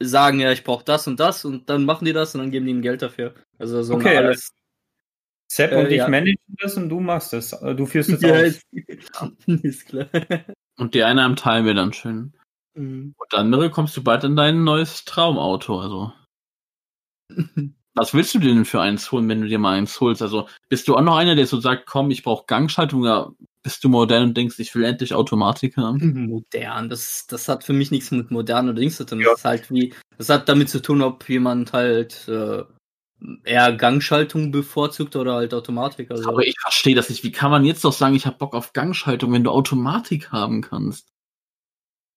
[0.01, 2.65] sagen ja, ich brauche das und das und dann machen die das und dann geben
[2.65, 3.33] die ihm Geld dafür.
[3.57, 4.51] Also so Okay, eine alles.
[5.51, 6.07] Sepp Äh, und ich ja.
[6.07, 7.53] managen das und du machst das.
[7.53, 8.41] Äh, Du führst es Ja, aus.
[8.41, 8.63] ist,
[9.63, 10.07] ist klar.
[10.77, 12.33] Und die eine am teilen wir dann schön.
[12.75, 13.13] Mhm.
[13.17, 15.79] Und dann, Mirre, kommst du bald in dein neues Traumauto.
[15.79, 16.13] Also,
[17.95, 20.21] was willst du dir denn für eins holen, wenn du dir mal eins holst?
[20.23, 23.83] Also, bist du auch noch einer, der so sagt, komm, ich brauche Gangschaltung, oder bist
[23.83, 26.27] du modern und denkst, ich will endlich Automatik haben?
[26.27, 29.19] Modern, das, das hat für mich nichts mit modern oder Dings zu tun.
[29.19, 29.31] Ja.
[29.31, 32.63] Das ist halt wie, das hat damit zu tun, ob jemand halt äh,
[33.43, 36.11] eher Gangschaltung bevorzugt oder halt Automatik.
[36.11, 36.29] Also.
[36.29, 37.23] Aber ich verstehe das nicht.
[37.23, 40.61] Wie kann man jetzt doch sagen, ich habe Bock auf Gangschaltung, wenn du Automatik haben
[40.61, 41.12] kannst?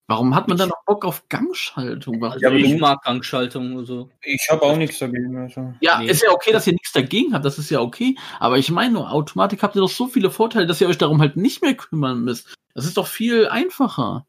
[0.09, 2.21] Warum hat man dann noch Bock auf Gangschaltung?
[2.21, 2.39] Warum?
[2.39, 3.77] Ja, aber ich mag Gangschaltung.
[3.79, 4.09] Also.
[4.23, 5.37] Ich habe auch nichts dagegen.
[5.37, 5.75] Also.
[5.81, 6.09] Ja, Nee.
[6.09, 8.17] ist ja okay, dass ihr nichts dagegen habt, das ist ja okay.
[8.39, 11.21] Aber ich meine, nur, Automatik habt ihr doch so viele Vorteile, dass ihr euch darum
[11.21, 12.55] halt nicht mehr kümmern müsst.
[12.75, 14.27] Das ist doch viel einfacher.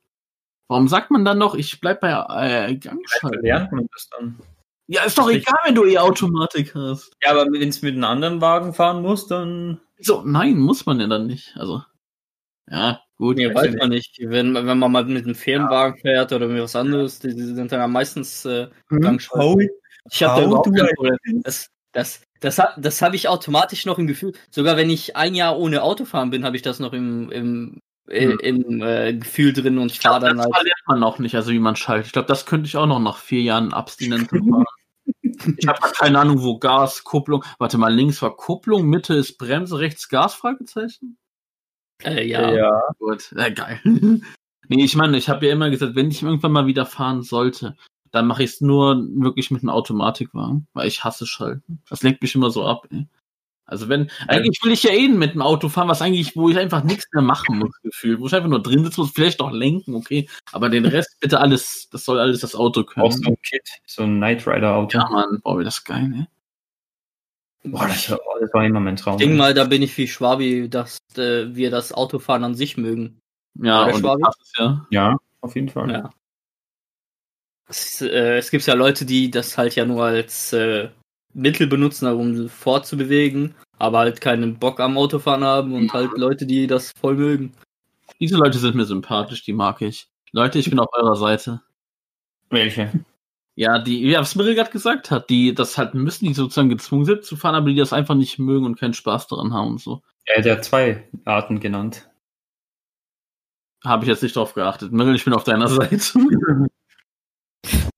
[0.67, 3.41] Warum sagt man dann noch, ich bleib bei äh, Gangschaltung?
[3.43, 4.39] Lernt man das dann.
[4.87, 7.11] Ja, ist doch egal, wenn du eh Automatik hast.
[7.23, 9.79] Ja, aber wenn es mit einem anderen Wagen fahren muss, dann.
[9.99, 11.55] So, nein, muss man ja dann nicht.
[11.57, 11.83] Also,
[12.69, 13.37] ja, gut.
[13.37, 14.19] Nee, weiß man nicht.
[14.21, 17.71] Wenn, wenn man mal mit einem Ferienwagen fährt oder mit was anderes, die, die sind
[17.71, 19.69] dann ja meistens äh, Gangschaltung.
[20.11, 21.41] Ich habe da How überhaupt kein Problem.
[21.43, 24.33] Das, das, das, das habe ich automatisch noch im Gefühl.
[24.51, 27.79] Sogar wenn ich ein Jahr ohne Auto fahren bin, habe ich das noch im, im,
[28.07, 28.39] äh, Hm.
[28.39, 30.55] im äh, Gefühl drin und ich fahre dann das halt.
[30.55, 32.07] verlernt man auch nicht, also wie man schaltet.
[32.07, 34.65] Ich glaube, das könnte ich auch noch nach vier Jahren abstinent fahren.
[35.57, 37.43] Ich habe keine Ahnung, wo Gas, Kupplung.
[37.59, 40.33] Warte mal, links war Kupplung, Mitte ist Bremse, rechts Gas?
[40.35, 41.17] Fragezeichen.
[42.03, 42.53] Äh, ja.
[42.53, 42.81] ja.
[42.99, 43.79] Gut, äh, geil.
[43.83, 47.75] nee, ich meine, ich habe ja immer gesagt, wenn ich irgendwann mal wieder fahren sollte,
[48.11, 51.81] dann mache ich es nur wirklich mit einem Automatikwagen, weil ich hasse Schalten.
[51.89, 53.07] Das lenkt mich immer so ab, ey.
[53.69, 56.57] Also wenn, eigentlich will ich ja eh mit dem Auto fahren, was eigentlich, wo ich
[56.57, 58.21] einfach nichts mehr machen muss, gefühlt.
[58.21, 60.29] Wo ich einfach nur drin sitzen muss, vielleicht noch lenken, okay.
[60.53, 63.05] Aber den Rest bitte alles, das soll alles das Auto können.
[63.05, 64.97] Auch so ein Kit, so ein Knight Rider Auto.
[64.97, 66.27] Ja, Mann, boah, wie das geil, ne?
[67.71, 69.15] Boah, das war, das war immer mein Traum.
[69.15, 72.77] Ich denke mal, da bin ich wie Schwabi, dass äh, wir das Autofahren an sich
[72.77, 73.19] mögen.
[73.55, 74.23] Ja, und Schwabi?
[74.23, 74.87] das ja.
[74.89, 75.91] Ja, auf jeden Fall.
[75.91, 76.09] Ja.
[77.67, 80.89] Es, äh, es gibt ja Leute, die das halt ja nur als äh,
[81.33, 86.67] Mittel benutzen, um fortzubewegen, aber halt keinen Bock am Autofahren haben und halt Leute, die
[86.67, 87.53] das voll mögen.
[88.19, 90.07] Diese Leute sind mir sympathisch, die mag ich.
[90.31, 91.61] Leute, ich bin auf eurer Seite.
[92.49, 92.91] Welche?
[93.57, 97.05] Ja, die, ja, was Mirel gerade gesagt hat, die das halt müssen, die sozusagen gezwungen
[97.05, 99.81] sind zu fahren, aber die das einfach nicht mögen und keinen Spaß daran haben und
[99.81, 100.03] so.
[100.25, 102.07] Er hat ja zwei Arten genannt.
[103.83, 104.91] Habe ich jetzt nicht drauf geachtet.
[104.91, 105.97] Mirel, ich bin auf deiner Seite.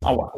[0.01, 0.33] Aua.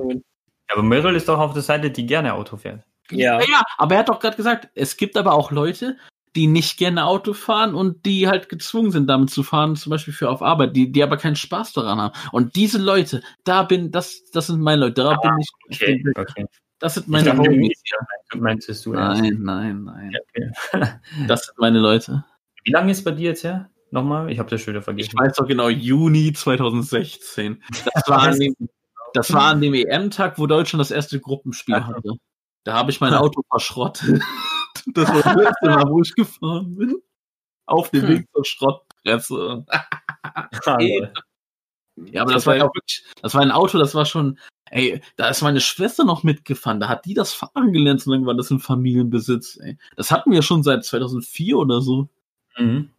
[0.72, 2.84] Aber Meryl ist doch auf der Seite, die gerne Auto fährt.
[3.12, 3.40] Ja.
[3.40, 5.98] Ja, ja, aber er hat doch gerade gesagt, es gibt aber auch Leute,
[6.36, 10.14] die nicht gerne Auto fahren und die halt gezwungen sind, damit zu fahren, zum Beispiel
[10.14, 12.14] für auf Arbeit, die, die aber keinen Spaß daran haben.
[12.32, 16.02] Und diese Leute, da bin, das, das sind meine Leute, da bin ich, ich Okay,
[16.04, 16.46] bin, okay.
[16.80, 17.70] das sind Ich meine.
[18.36, 19.22] Meintest du erst?
[19.22, 20.14] Nein, nein, nein.
[20.30, 20.52] Okay.
[21.28, 22.24] Das sind meine Leute.
[22.64, 23.70] Wie lange ist bei dir jetzt her?
[23.92, 24.32] Nochmal?
[24.32, 25.18] Ich habe das schon wieder Ich vergessen.
[25.20, 27.62] weiß doch genau, Juni 2016.
[27.94, 28.56] Das war an dem,
[29.14, 32.14] das war an dem EM-Tag, wo Deutschland das erste Gruppenspiel hatte.
[32.64, 34.22] Da habe ich mein Auto verschrottet.
[34.94, 36.96] Das war das letzte Mal, wo ich gefahren bin.
[37.68, 39.64] Auf dem Weg zur Schrottpresse.
[42.06, 44.40] Ja, aber das war ja auch wirklich, das war ein Auto, das war schon,
[44.72, 48.34] ey, da ist meine Schwester noch mitgefahren, da hat die das Fahren gelernt, lange war
[48.34, 49.78] das in Familienbesitz, ey.
[49.98, 52.10] Das hatten wir schon seit 2004 oder so.
[52.58, 52.90] mhm.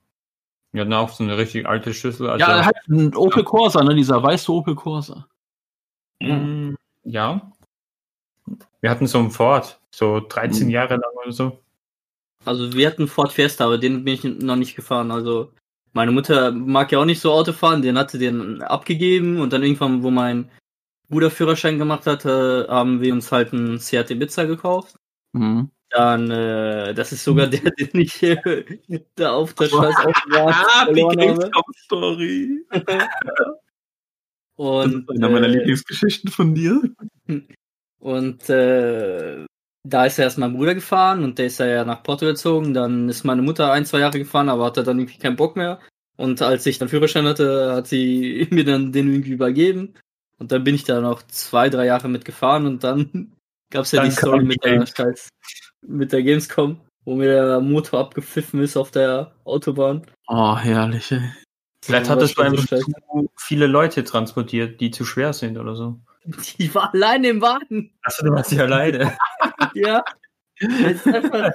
[0.72, 2.30] Wir hatten auch so eine richtig alte Schüssel.
[2.30, 5.26] Also, ja, halt ein Opel Corsa, ne, dieser weiße Opel Corsa.
[6.18, 7.52] Mm, ja.
[8.80, 10.70] Wir hatten so einen Ford, so 13 Mhm.
[10.70, 11.58] Jahre lang oder so.
[12.44, 15.10] Also wir hatten Ford Fiesta, aber den bin ich noch nicht gefahren.
[15.12, 15.52] Also
[15.92, 19.62] meine Mutter mag ja auch nicht so Auto fahren, den hatte den abgegeben und dann
[19.62, 20.50] irgendwann, wo mein
[21.08, 24.96] Bruder Führerschein gemacht hatte, haben wir uns halt einen Seat Ibiza gekauft.
[25.32, 25.70] Mhm.
[25.90, 28.64] Dann, äh, das ist sogar der, den ich äh,
[29.14, 29.94] da auf der scheiß
[30.32, 31.16] Ah, die verloren habe.
[31.16, 32.64] Gamescom-Story.
[34.56, 36.82] Und, Einer meiner äh, Lieblingsgeschichten von dir.
[38.02, 39.46] Und äh,
[39.84, 42.74] da ist er erst mein Bruder gefahren und der ist ja nach Portugal gezogen.
[42.74, 45.78] Dann ist meine Mutter ein, zwei Jahre gefahren, aber hatte dann irgendwie keinen Bock mehr.
[46.16, 49.94] Und als ich dann Führerschein hatte, hat sie mir dann den irgendwie übergeben.
[50.38, 53.32] Und dann bin ich da noch zwei, drei Jahre mitgefahren und dann
[53.70, 54.84] gab es ja Dann die Story mit der.
[54.84, 55.28] Scheiß,
[55.86, 60.06] mit der Gamescom, wo mir der Motor abgepfiffen ist auf der Autobahn.
[60.26, 61.22] Oh, herrlich, ey.
[61.84, 66.00] Vielleicht du was einfach zu viele Leute transportiert, die zu schwer sind oder so.
[66.58, 67.92] Die war alleine im Wagen.
[68.02, 69.16] Achso, du warst ja alleine.
[69.74, 70.04] Ja.
[70.60, 71.50] Das ist einfach.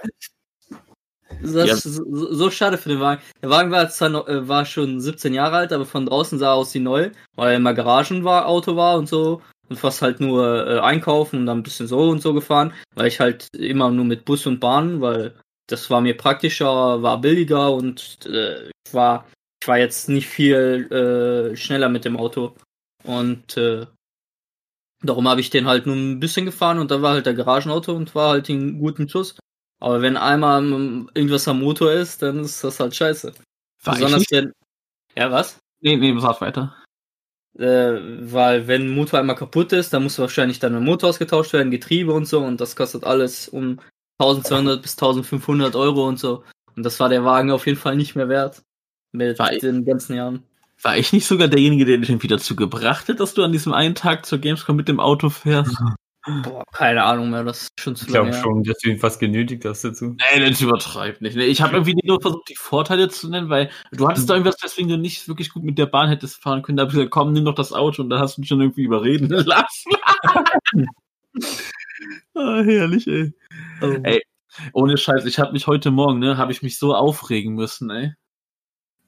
[1.41, 1.75] Das ist Ja.
[1.75, 3.21] so, so schade für den Wagen.
[3.41, 6.47] Der Wagen war, zwar noch, äh, war schon 17 Jahre alt, aber von draußen sah
[6.51, 9.41] er aus wie neu, weil er immer Garagen war, Auto war und so.
[9.69, 13.07] Und fast halt nur äh, einkaufen und dann ein bisschen so und so gefahren, weil
[13.07, 15.35] ich halt immer nur mit Bus und Bahn, weil
[15.67, 19.25] das war mir praktischer, war billiger und äh, ich war
[19.61, 20.87] ich war jetzt nicht viel
[21.51, 22.55] äh, schneller mit dem Auto.
[23.03, 23.85] Und äh,
[25.01, 27.93] darum habe ich den halt nur ein bisschen gefahren und da war halt der Garagenauto
[27.93, 29.35] und war halt in guten Schuss.
[29.79, 30.63] Aber wenn einmal
[31.13, 33.33] irgendwas am Motor ist, dann ist das halt scheiße.
[33.83, 34.53] War Besonders wenn.
[35.15, 35.59] Ja, was?
[35.81, 36.75] Nee, nee, sag weiter.
[37.57, 37.99] Äh,
[38.31, 41.71] weil wenn ein Motor einmal kaputt ist, dann muss wahrscheinlich dann ein Motor ausgetauscht werden,
[41.71, 43.79] Getriebe und so und das kostet alles um
[44.19, 46.43] 1200 bis 1500 Euro und so.
[46.75, 48.63] Und das war der Wagen auf jeden Fall nicht mehr wert.
[49.11, 50.43] Mit War den ganzen Jahren.
[50.87, 53.73] War ich nicht sogar derjenige, der dich irgendwie dazu gebracht hat, dass du an diesem
[53.73, 55.75] einen Tag zur Gamescom mit dem Auto fährst?
[56.43, 59.19] Boah, keine Ahnung mehr, das ist schon zu Ich glaube schon, dass du ihn fast
[59.19, 60.15] genötigt hast dazu.
[60.15, 61.35] Nee, das übertreibt nicht.
[61.35, 64.63] Nee, ich habe irgendwie nur versucht, die Vorteile zu nennen, weil du hattest da irgendwas,
[64.63, 66.77] weswegen du nicht wirklich gut mit der Bahn hättest fahren können.
[66.77, 68.61] Da hab ich gesagt, komm, nimm doch das Auto und da hast du mich schon
[68.61, 69.91] irgendwie überreden lassen.
[72.33, 73.33] ah, herrlich, ey.
[73.81, 73.93] Oh.
[74.03, 74.21] Ey,
[74.71, 78.13] Ohne Scheiß, ich habe mich heute Morgen, ne, habe ich mich so aufregen müssen, ey.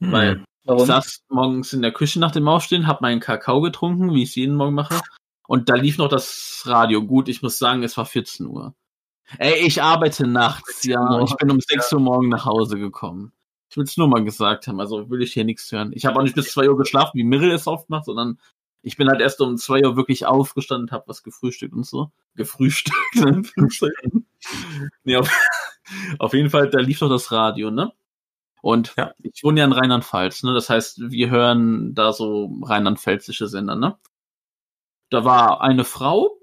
[0.01, 0.87] Weil ich Warum?
[0.87, 4.35] saß morgens in der Küche nach dem Aufstehen, habe meinen Kakao getrunken, wie ich es
[4.35, 5.01] jeden Morgen mache.
[5.47, 7.03] Und da lief noch das Radio.
[7.03, 8.75] Gut, ich muss sagen, es war 14 Uhr.
[9.37, 11.21] Ey, ich arbeite nachts, ja.
[11.23, 13.31] Ich bin um 6 Uhr morgen nach Hause gekommen.
[13.69, 15.91] Ich will es nur mal gesagt haben, also will ich hier nichts hören.
[15.93, 18.39] Ich habe auch nicht bis 2 Uhr geschlafen, wie Mirrell es oft macht, sondern
[18.81, 22.11] ich bin halt erst um 2 Uhr wirklich aufgestanden und habe was gefrühstückt und so.
[22.35, 22.97] Gefrühstückt.
[25.03, 25.29] nee, auf,
[26.19, 27.91] auf jeden Fall, da lief doch das Radio, ne?
[28.61, 29.13] Und Ja.
[29.23, 30.53] ich wohne ja in Rheinland-Pfalz, ne?
[30.53, 33.97] Das heißt, wir hören da so rheinland-pfälzische Sender, ne?
[35.09, 36.37] Da war eine Frau,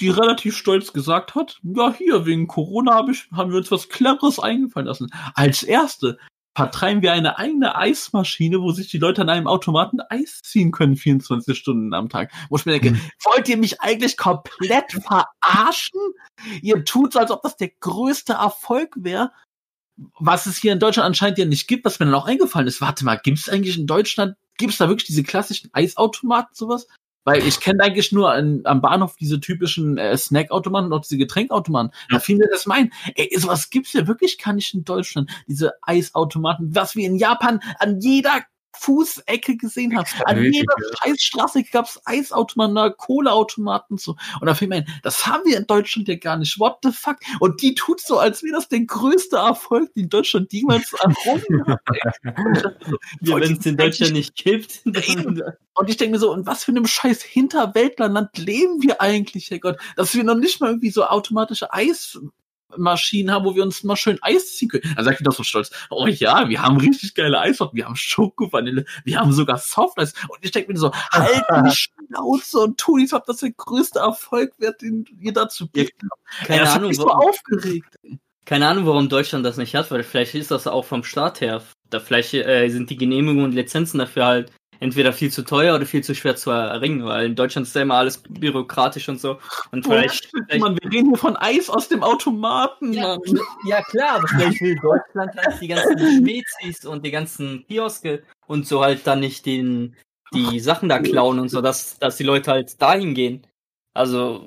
[0.00, 3.88] die relativ stolz gesagt hat, ja hier, wegen Corona hab ich, haben wir uns was
[3.88, 5.10] Cleveres eingefallen lassen.
[5.34, 6.18] Als erste
[6.56, 10.96] vertreiben wir eine eigene Eismaschine, wo sich die Leute an einem Automaten Eis ziehen können,
[10.96, 12.32] 24 Stunden am Tag.
[12.48, 13.00] Wo ich mir denke, Mhm.
[13.24, 16.00] wollt ihr mich eigentlich komplett verarschen?
[16.62, 19.32] Ihr tut so, als ob das der größte Erfolg wäre.
[20.18, 22.80] Was es hier in Deutschland anscheinend ja nicht gibt, was mir dann auch eingefallen ist.
[22.80, 26.86] Warte mal, gibt es eigentlich in Deutschland, gibt es da wirklich diese klassischen Eisautomaten, sowas?
[27.24, 31.18] Weil ich kenne eigentlich nur an, am Bahnhof diese typischen äh, Snackautomaten und auch diese
[31.18, 31.90] Getränkautomaten.
[32.08, 32.92] Da fiel mir das mein.
[33.16, 35.30] Ey, sowas gibt's ja wirklich gar nicht in Deutschland.
[35.48, 38.42] Diese Eisautomaten, was wir in Japan an jeder
[38.78, 40.06] Fußecke gesehen haben.
[40.24, 40.74] An jeder.
[41.02, 44.16] Scheißstraße gab's Eisautomaten, da Kohleautomaten und so.
[44.40, 46.58] Und da fiel mir ein, das haben wir in Deutschland ja gar nicht.
[46.58, 47.16] What the fuck?
[47.40, 51.80] Und die tut so, als wäre das der größte Erfolg, den Deutschland jemals errungen hat.
[53.20, 54.82] Ja, wenn es in Deutschland nicht gibt,
[55.74, 59.78] und ich denke mir so, in was für einem scheiß Hinterwäldlerland leben wir eigentlich, Herrgott?
[59.96, 61.72] Dass wir noch nicht mal irgendwie so automatische
[62.72, 64.92] Eismaschinen haben, wo wir uns mal schön Eis ziehen können.
[64.96, 67.96] Dann sagt die doch so stolz, oh ja, wir haben richtig geile Eissorten, wir haben
[67.96, 70.12] Schoko-Vanille, wir haben sogar Softeis.
[70.28, 74.00] Und ich denke mir so, halt die Schnauze und tu dies, ob das der größte
[74.00, 75.68] Erfolg wird, den ihr dazu.
[75.74, 75.90] Ey,
[76.44, 77.96] keine hat Ahnung, so warum, aufgeregt.
[78.44, 81.62] keine Ahnung, warum Deutschland das nicht hat, weil vielleicht ist das auch vom Staat her.
[81.90, 85.86] Da vielleicht äh, sind die Genehmigungen und Lizenzen dafür halt entweder viel zu teuer oder
[85.86, 89.38] viel zu schwer zu erringen, weil in Deutschland ist ja immer alles bürokratisch und so.
[89.72, 93.40] Und vielleicht, vielleicht Mann, wir reden hier von Eis aus dem Automaten, Ja, Mann.
[93.66, 98.66] ja klar, aber vielleicht will Deutschland halt die ganzen Spezies und die ganzen Kioske und
[98.66, 99.96] so halt dann nicht den,
[100.34, 103.46] die Sachen da klauen und so, dass, dass die Leute halt dahin gehen.
[103.94, 104.46] Also,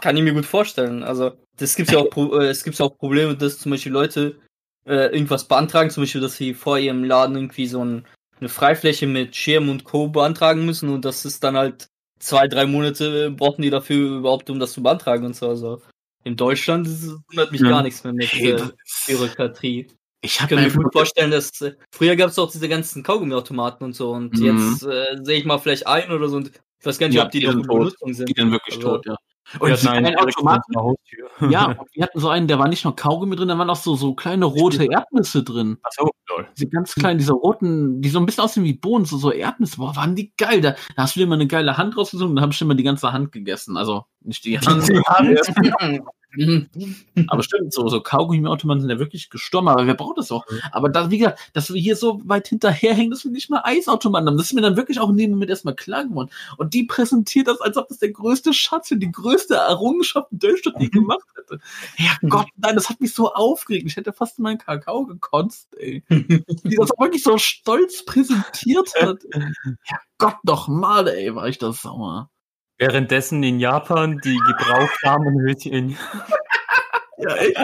[0.00, 1.02] kann ich mir gut vorstellen.
[1.02, 4.36] Also, das gibt's ja auch, äh, es gibt ja auch Probleme, dass zum Beispiel Leute
[4.86, 8.06] äh, irgendwas beantragen, zum Beispiel, dass sie vor ihrem Laden irgendwie so ein,
[8.40, 10.08] eine Freifläche mit Schirm und Co.
[10.08, 14.50] beantragen müssen und das ist dann halt zwei, drei Monate äh, brauchen die dafür überhaupt,
[14.50, 15.48] um das zu beantragen und so.
[15.48, 15.82] Also,
[16.24, 16.88] in Deutschland
[17.28, 17.68] wundert mich Ja.
[17.70, 18.68] gar nichts mehr mit Hey, äh,
[19.06, 19.86] Bürokratie.
[20.22, 23.92] ich kann mir gut vorstellen, dass äh, früher gab es auch diese ganzen Kaugummiautomaten und
[23.94, 24.44] so und Mhm.
[24.44, 26.48] jetzt äh, sehe ich mal vielleicht ein oder so und
[26.80, 27.68] ich weiß gar nicht, Ja, ob die die noch sind in.
[27.68, 28.28] Benutzung sind.
[28.28, 29.16] die dann wirklich Also, tot, ja.
[29.52, 30.72] Wir Und hatten diese einen Automaten,
[31.50, 33.76] ja, und wir hatten so einen, der war nicht nur Kaugummi drin, da waren auch
[33.76, 35.78] so, so kleine rote Erdnüsse drin.
[35.82, 36.48] Ach so, lol.
[36.56, 39.76] Diese ganz kleinen, diese roten, die so ein bisschen aussehen wie Bohnen, so, so Erdnüsse.
[39.76, 40.60] Boah, waren die geil.
[40.60, 42.74] Da, da hast du dir mal eine geile Hand rausgesucht und dann habe ich immer
[42.74, 43.76] die ganze Hand gegessen.
[43.76, 44.90] Also nicht die Hand,
[46.36, 46.68] Mhm.
[47.28, 50.44] aber stimmt, so, so Kaugummi-Automaten sind ja wirklich gestorben, aber wer braucht das auch?
[50.72, 54.28] Aber da, wie gesagt, dass wir hier so weit hinterherhängen, dass wir nicht mal Eisautomaten
[54.28, 56.30] haben, das ist mir dann wirklich auch dem Moment erstmal klar geworden.
[56.58, 60.38] Und die präsentiert das, als ob das der größte Schatz und die größte Errungenschaft in
[60.38, 61.60] Deutschland die gemacht hätte.
[61.98, 63.86] Ja Gott, nein, das hat mich so aufgeregt.
[63.86, 66.02] Ich hätte fast meinen Kakao gekotzt, ey.
[66.10, 69.18] Die das auch wirklich so stolz präsentiert hat.
[69.88, 72.30] Ja Gott, doch mal, ey, war ich das sauer.
[72.78, 75.96] Währenddessen in Japan die Gebrauchtdamenhöschen.
[77.18, 77.56] Ja, echt.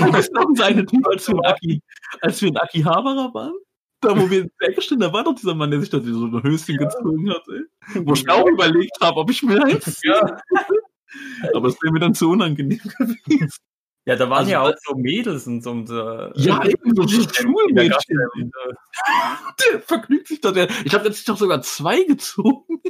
[0.00, 1.82] Und das noch seine Typ, als wir in Aki,
[2.20, 3.54] als wir in Akihabara waren.
[4.00, 6.76] Da, wo wir weggestanden, da war doch dieser Mann, der sich da so ein Höschen
[6.76, 8.04] gezogen hat, ey.
[8.04, 10.14] Wo ich auch überlegt habe, ob ich mir eins ziehe.
[11.54, 13.58] Aber es wäre mir dann zu unangenehm gewesen.
[14.06, 15.70] Ja, da waren Also, ja auch so Mädels und so.
[15.70, 18.20] Und, äh, Ja, eben so Schulmädchen.
[18.20, 18.74] Äh,
[19.72, 20.52] Der vergnügt sich da.
[20.52, 22.82] Der, ich habe letztlich doch sogar zwei gezogen.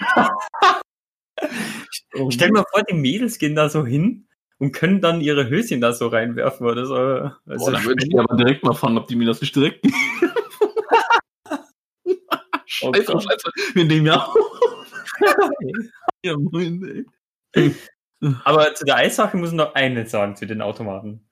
[2.14, 5.48] Oh, Stell dir mal vor, die Mädels gehen da so hin und können dann ihre
[5.48, 6.94] Höschen da so reinwerfen oder so.
[6.94, 7.30] Also,
[7.64, 9.84] Boah, da würde ich aber direkt mal fragen, ob die mir das nicht direkt
[12.66, 13.24] scheiße, Gott.
[13.24, 13.50] scheiße.
[13.74, 14.36] Wir nehmen ja auf.
[16.22, 17.06] ja, moin,
[17.54, 17.74] ey.
[18.44, 21.28] Aber zu der Eissache muss ich noch eines sagen zu den Automaten.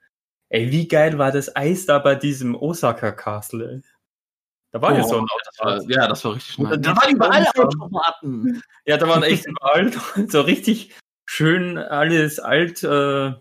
[0.48, 3.70] Ey, wie geil war das Eis da bei diesem Osaka Castle?
[3.70, 3.82] ey?
[4.72, 5.90] Da war ja so ein das war, Automat.
[5.96, 6.70] ja, das war richtig nice.
[6.70, 7.80] Da die waren überall Automaten.
[7.82, 8.62] Automaten.
[8.84, 9.92] Ja, da waren echt überall
[10.28, 10.94] so richtig
[11.26, 13.32] schön alles alt äh,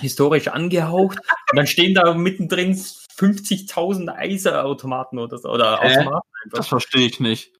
[0.00, 1.18] historisch angehaucht.
[1.50, 5.50] Und dann stehen da mittendrin 50.000 Eiserautomaten oder so.
[5.50, 5.98] Oder Hä?
[5.98, 6.68] Automaten Das einfach.
[6.68, 7.59] verstehe ich nicht.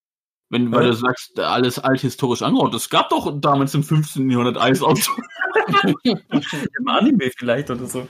[0.52, 2.74] Wenn, weil du sagst, alles althistorisch angebaut.
[2.74, 4.28] Es gab doch damals im 15.
[4.28, 5.08] Jahrhundert Eisautos.
[6.04, 8.08] Im Anime vielleicht oder so.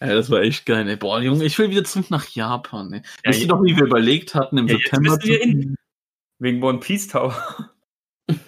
[0.00, 0.96] Ja, das war echt geil, ey.
[0.96, 3.02] Boah, Junge, ich will wieder zurück nach Japan, ey.
[3.24, 5.44] Ja, Wisst ihr doch, wie wir überlegt hatten, im Ja, jetzt September müssen wir zu-
[5.44, 5.74] hin.
[6.38, 7.34] Wegen One Piece Tower.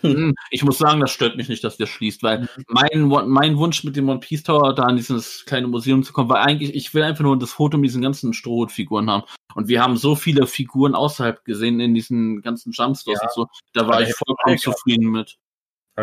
[0.02, 2.48] Hm, Ich muss sagen, das stört mich nicht, dass der schließt, weil Mhm.
[2.68, 6.28] mein, mein Wunsch mit dem One Piece Tower da in dieses kleine Museum zu kommen,
[6.28, 9.24] war eigentlich, ich will einfach nur das Foto mit diesen ganzen Strohfiguren haben.
[9.54, 13.26] Und wir haben so viele Figuren außerhalb gesehen in diesen ganzen Jumpstores Ja.
[13.28, 13.46] und so.
[13.72, 15.36] Da war Aber ich vollkommen Fall, zufrieden mit.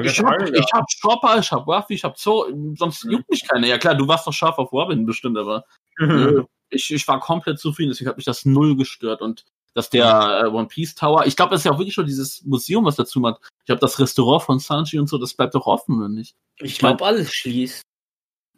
[0.03, 3.11] Ich hab, ich hab Chopper, ich hab Ruffy, ich hab Zo, sonst Mhm.
[3.11, 3.67] juckt mich keiner.
[3.67, 5.63] Ja klar, du warst doch scharf auf Robin bestimmt, aber
[5.99, 9.21] äh, ich, ich war komplett zufrieden, deswegen hat mich das null gestört.
[9.21, 9.45] Und
[9.75, 12.43] dass der äh, One Piece Tower, ich glaube, das ist ja auch wirklich schon dieses
[12.43, 13.41] Museum, was dazu macht.
[13.59, 16.35] Ich glaube, das Restaurant von Sanji und so, das bleibt doch offen, oder nicht?
[16.59, 17.81] Ich glaube, alles schließt.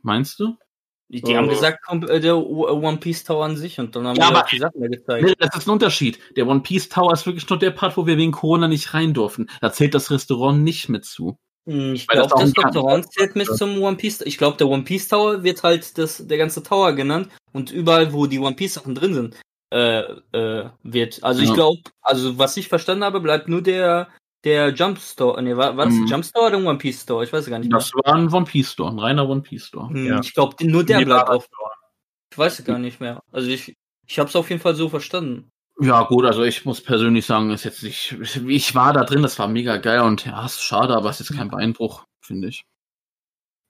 [0.03, 0.55] Meinst du?
[1.09, 1.49] Die, die haben Oh.
[1.49, 4.45] gesagt, kommt äh, der O- One Piece Tower an sich und dann haben Ja, wir
[4.51, 5.36] die Sachen Nee, gezeigt.
[5.39, 6.20] das ist ein Unterschied.
[6.36, 9.13] Der One Piece Tower ist wirklich nur der Part, wo wir wegen Corona nicht rein
[9.13, 9.47] durften.
[9.61, 11.38] Da zählt das Restaurant nicht mit zu.
[11.65, 14.22] Hm, Ich das glaube, das, ein Restaurant zählt mit zum One Piece.
[14.22, 18.11] Ich glaube, der One Piece Tower wird halt das, der ganze Tower genannt und überall,
[18.11, 19.38] wo die One Piece Sachen drin sind,
[19.72, 19.99] äh,
[20.32, 21.24] äh, wird.
[21.24, 21.55] Also ich Ja.
[21.55, 24.07] glaube, also was ich verstanden habe, bleibt nur der
[24.43, 25.41] der Jump Store.
[25.41, 26.05] Nee, war, war das Mhm.
[26.05, 27.24] der Jump Store oder ein One Piece Store?
[27.24, 27.80] Ich weiß gar nicht mehr.
[27.80, 29.89] Das war ein One Piece Store, ein reiner One Piece Store.
[29.89, 30.20] Hm, Ja.
[30.22, 31.47] Ich glaube, nur der Nee, bleibt auf.
[32.32, 33.20] Ich weiß es gar nicht mehr.
[33.32, 33.76] Also ich,
[34.07, 35.49] ich habe es auf jeden Fall so verstanden.
[35.80, 38.15] Ja, gut, also ich muss persönlich sagen, ist jetzt nicht.
[38.47, 41.30] Ich war da drin, das war mega geil und ja, ist schade, aber es ist
[41.30, 42.63] jetzt kein Beinbruch, finde ich.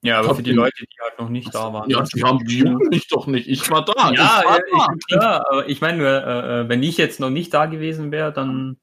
[0.04, 0.52] Ja, aber für die.
[0.52, 1.90] Leute, die halt noch nicht da waren.
[1.90, 3.48] Ja, die haben die mich doch nicht.
[3.48, 3.94] Ich war da.
[3.96, 4.94] Ja, ich ja, war da.
[4.98, 8.12] ich, klar, aber ich meine, nur, äh, äh, wenn ich jetzt noch nicht da gewesen
[8.12, 8.78] wäre, dann.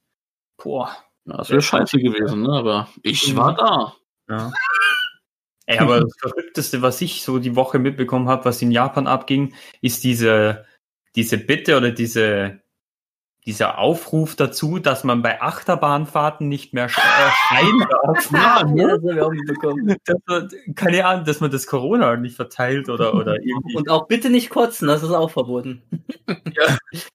[0.62, 0.90] Boah.
[1.26, 2.52] Ja, das wäre scheiße gewesen, ne?
[2.52, 3.36] Aber ich Mhm.
[3.36, 3.94] war da.
[4.28, 4.52] Ja.
[5.66, 9.54] Ey, aber das Verrückteste, was ich so die Woche mitbekommen habe, was in Japan abging,
[9.80, 10.66] ist diese,
[11.16, 12.60] diese Bitte oder diese,
[13.46, 18.30] dieser Aufruf dazu, dass man bei Achterbahnfahrten nicht mehr sch äh, schreien darf.
[18.32, 19.96] Ja, Ja, das haben wir mitbekommen.
[20.04, 23.76] Dass man, keine Ahnung, dass man das Corona nicht verteilt oder, oder irgendwie.
[23.76, 25.82] Und auch bitte nicht kotzen, das ist auch verboten.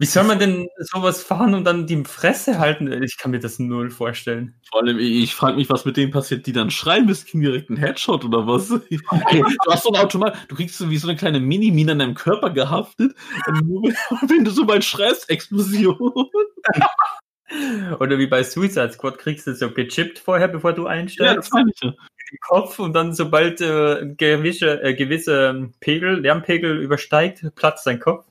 [0.00, 2.90] Wie soll man denn sowas fahren und dann die Fresse halten?
[3.02, 4.54] Ich kann mir das null vorstellen.
[4.70, 7.68] Vor allem, ich, frage mich, was mit denen passiert, die dann schreien, bist kriegen direkt
[7.68, 8.70] einen Headshot oder was?
[8.90, 12.14] Du hast so ein Automat, du kriegst so wie so eine kleine Mini-Mine an deinem
[12.14, 13.14] Körper gehaftet.
[13.46, 13.94] Und
[14.30, 15.98] wenn, du so mal schreist, Explosion.
[17.98, 21.36] Oder wie bei Suicide Squad kriegst du so gechippt vorher, bevor du Ja, einsteigst.
[21.36, 21.92] das meine ich ja.
[22.40, 28.24] Kopf und dann sobald äh, gewisse, äh, gewisse Pegel, Lärmpegel übersteigt, platzt dein Kopf.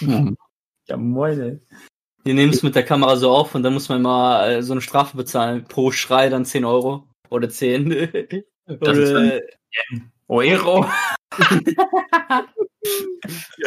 [0.00, 0.36] Hm.
[0.90, 1.60] Ja, moine.
[2.24, 4.72] Wir nehmen es mit der Kamera so auf und dann muss man mal äh, so
[4.72, 5.64] eine Strafe bezahlen.
[5.64, 7.08] Pro Schrei dann 10 Euro.
[7.30, 7.88] Oder 10.
[8.66, 9.10] Das ist
[10.28, 10.86] Oder, Euro.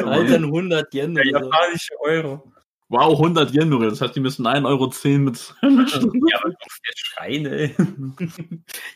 [0.06, 1.46] halt dann 100 Yen Der oder so.
[1.46, 2.54] japanische Euro.
[2.90, 3.86] Wow, 100 Yen nur.
[3.90, 4.88] Das heißt, die müssen 1,10 Euro
[5.20, 5.56] mit.
[6.32, 6.54] Ja, aber
[6.96, 7.76] schreien, ey.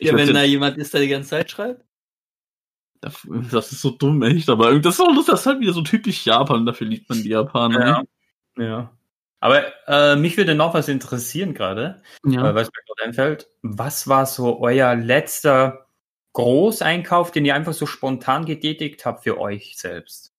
[0.00, 1.84] Ja, wenn da jemand ist, der die ganze Zeit schreit.
[3.00, 4.48] Das ist so dumm, echt.
[4.48, 6.64] Aber irgendwie- das ist, auch, das ist halt wieder so typisch Japan.
[6.64, 7.86] Dafür liebt man die Japaner.
[7.86, 8.02] Ja.
[8.58, 8.90] Ja.
[9.40, 12.50] Aber äh, mich würde noch was interessieren gerade, ja.
[12.50, 13.48] äh, was mir gerade einfällt.
[13.62, 15.86] Was war so euer letzter
[16.32, 20.32] Großeinkauf, den ihr einfach so spontan getätigt habt für euch selbst?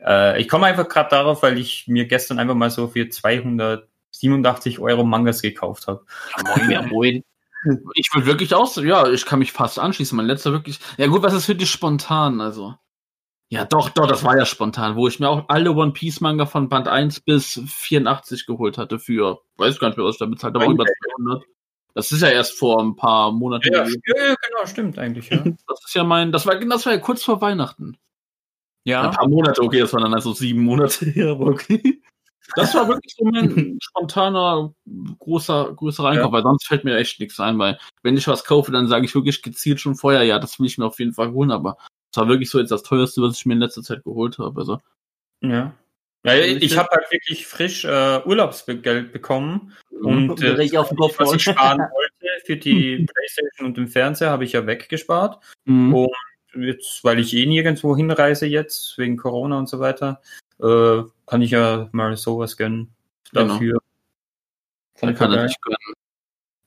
[0.00, 4.78] Äh, ich komme einfach gerade darauf, weil ich mir gestern einfach mal so für 287
[4.78, 6.04] Euro Mangas gekauft habe.
[6.56, 7.24] Moin, ja, moin.
[7.96, 10.16] Ich würde wirklich auch so, ja, ich kann mich fast anschließen.
[10.16, 10.78] Mein letzter wirklich.
[10.96, 12.40] Ja, gut, was ist für dich spontan?
[12.40, 12.76] Also.
[13.50, 16.44] Ja, doch, doch, das war ja spontan, wo ich mir auch alle One Piece Manga
[16.44, 20.26] von Band 1 bis 84 geholt hatte für, weiß gar nicht mehr, was ich da
[20.26, 20.84] bezahlt habe, aber über
[21.16, 21.44] 200.
[21.94, 23.72] Das ist ja erst vor ein paar Monaten.
[23.72, 25.30] Ja, ja, genau, stimmt eigentlich.
[25.30, 25.42] Ja.
[25.66, 27.96] Das ist ja mein, das war, das war ja kurz vor Weihnachten.
[28.84, 29.08] Ein ja.
[29.08, 32.02] paar Monate, okay, das waren dann also sieben Monate her, aber okay.
[32.54, 34.72] Das war wirklich so mein spontaner,
[35.18, 36.32] großer, größerer Einkauf, Ja.
[36.32, 39.14] weil sonst fällt mir echt nichts ein, weil wenn ich was kaufe, dann sage ich
[39.14, 41.78] wirklich gezielt schon vorher, ja, das will ich mir auf jeden Fall holen, aber
[42.12, 44.60] das war wirklich so jetzt das teuerste, was ich mir in letzter Zeit geholt habe.
[44.60, 44.80] Also,
[45.40, 45.74] Ja.
[46.24, 50.98] Ja, ich ich habe halt wirklich frisch äh, Urlaubsgeld bekommen und äh, Direkt auf den
[50.98, 55.42] Kopf was ich sparen wollte für die Playstation und den Fernseher habe ich ja weggespart.
[55.64, 55.94] mhm.
[55.94, 60.20] Und jetzt, weil ich eh nirgendwo hinreise jetzt, wegen Corona und so weiter,
[60.60, 62.94] äh, kann ich ja mal sowas gönnen
[63.32, 63.54] Genau.
[63.54, 63.78] dafür.
[65.00, 65.94] da kann sich gönnen.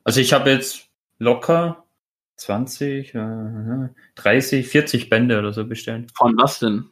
[0.03, 0.87] Also ich habe jetzt
[1.19, 1.80] locker
[2.41, 6.09] 20, äh, 30, 40 Bände oder so bestellt.
[6.15, 6.85] Von was denn?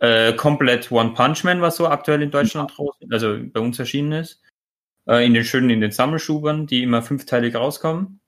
[0.00, 4.12] Äh, komplett One Punch Man, was so aktuell in Deutschland draußen, also bei uns erschienen
[4.12, 4.40] ist.
[5.06, 8.20] Äh, in den schönen, in den Sammelschubern, die immer fünfteilig rauskommen.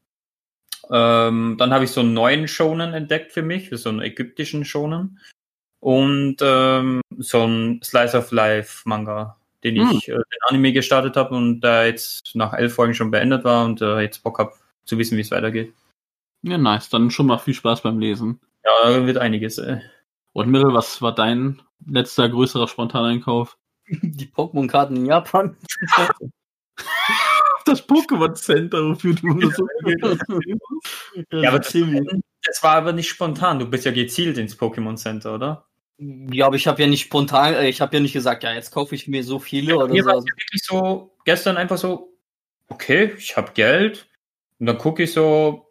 [0.91, 5.19] Ähm, dann habe ich so einen neuen Shonen entdeckt für mich, so einen ägyptischen Shonen.
[5.81, 9.97] Und ähm, so ein Slice of Life Manga, den Hm.
[9.97, 13.65] ich äh, den Anime gestartet habe und da jetzt nach elf Folgen schon beendet war
[13.65, 14.53] und äh, jetzt Bock habe
[14.85, 15.73] zu wissen, wie es weitergeht.
[16.43, 16.89] Ja, nice.
[16.89, 18.41] Dann schon mal viel Spaß beim Lesen.
[18.65, 19.59] Ja, wird einiges.
[19.59, 19.81] Äh.
[20.33, 23.57] Und Mirrell, was war dein letzter größerer Spontaneinkauf?
[23.87, 25.57] Die Pokémon-Karten in Japan.
[27.65, 29.69] Das Pokémon Center, wofür du so
[31.31, 31.73] Ja, aber das,
[32.45, 33.61] das war aber nicht spontan.
[33.61, 35.67] Du bist ja gezielt ins Pokémon Center, oder?
[35.99, 38.73] Ja, aber ich habe ja nicht spontan, äh, ich habe ja nicht gesagt, ja, jetzt
[38.73, 40.19] kaufe ich mir so viele oder Mir war so.
[40.19, 42.13] es wirklich so, gestern einfach so,
[42.69, 44.09] okay, ich habe Geld
[44.59, 45.69] und dann gucke ich so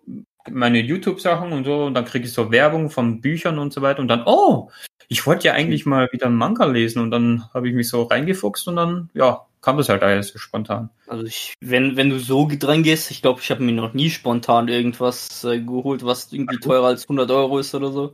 [0.50, 4.00] meine YouTube-Sachen und so und dann kriege ich so Werbung von Büchern und so weiter
[4.00, 4.70] und dann, oh,
[5.08, 8.04] Ich wollte ja eigentlich mal wieder einen Manga lesen und dann habe ich mich so
[8.04, 10.90] reingefuchst und dann, ja, kam das halt alles so spontan.
[11.08, 14.10] Also ich, wenn, wenn du so dran gehst, ich glaube, ich habe mir noch nie
[14.10, 18.14] spontan irgendwas äh, geholt, was irgendwie teurer als 100 Euro ist oder so.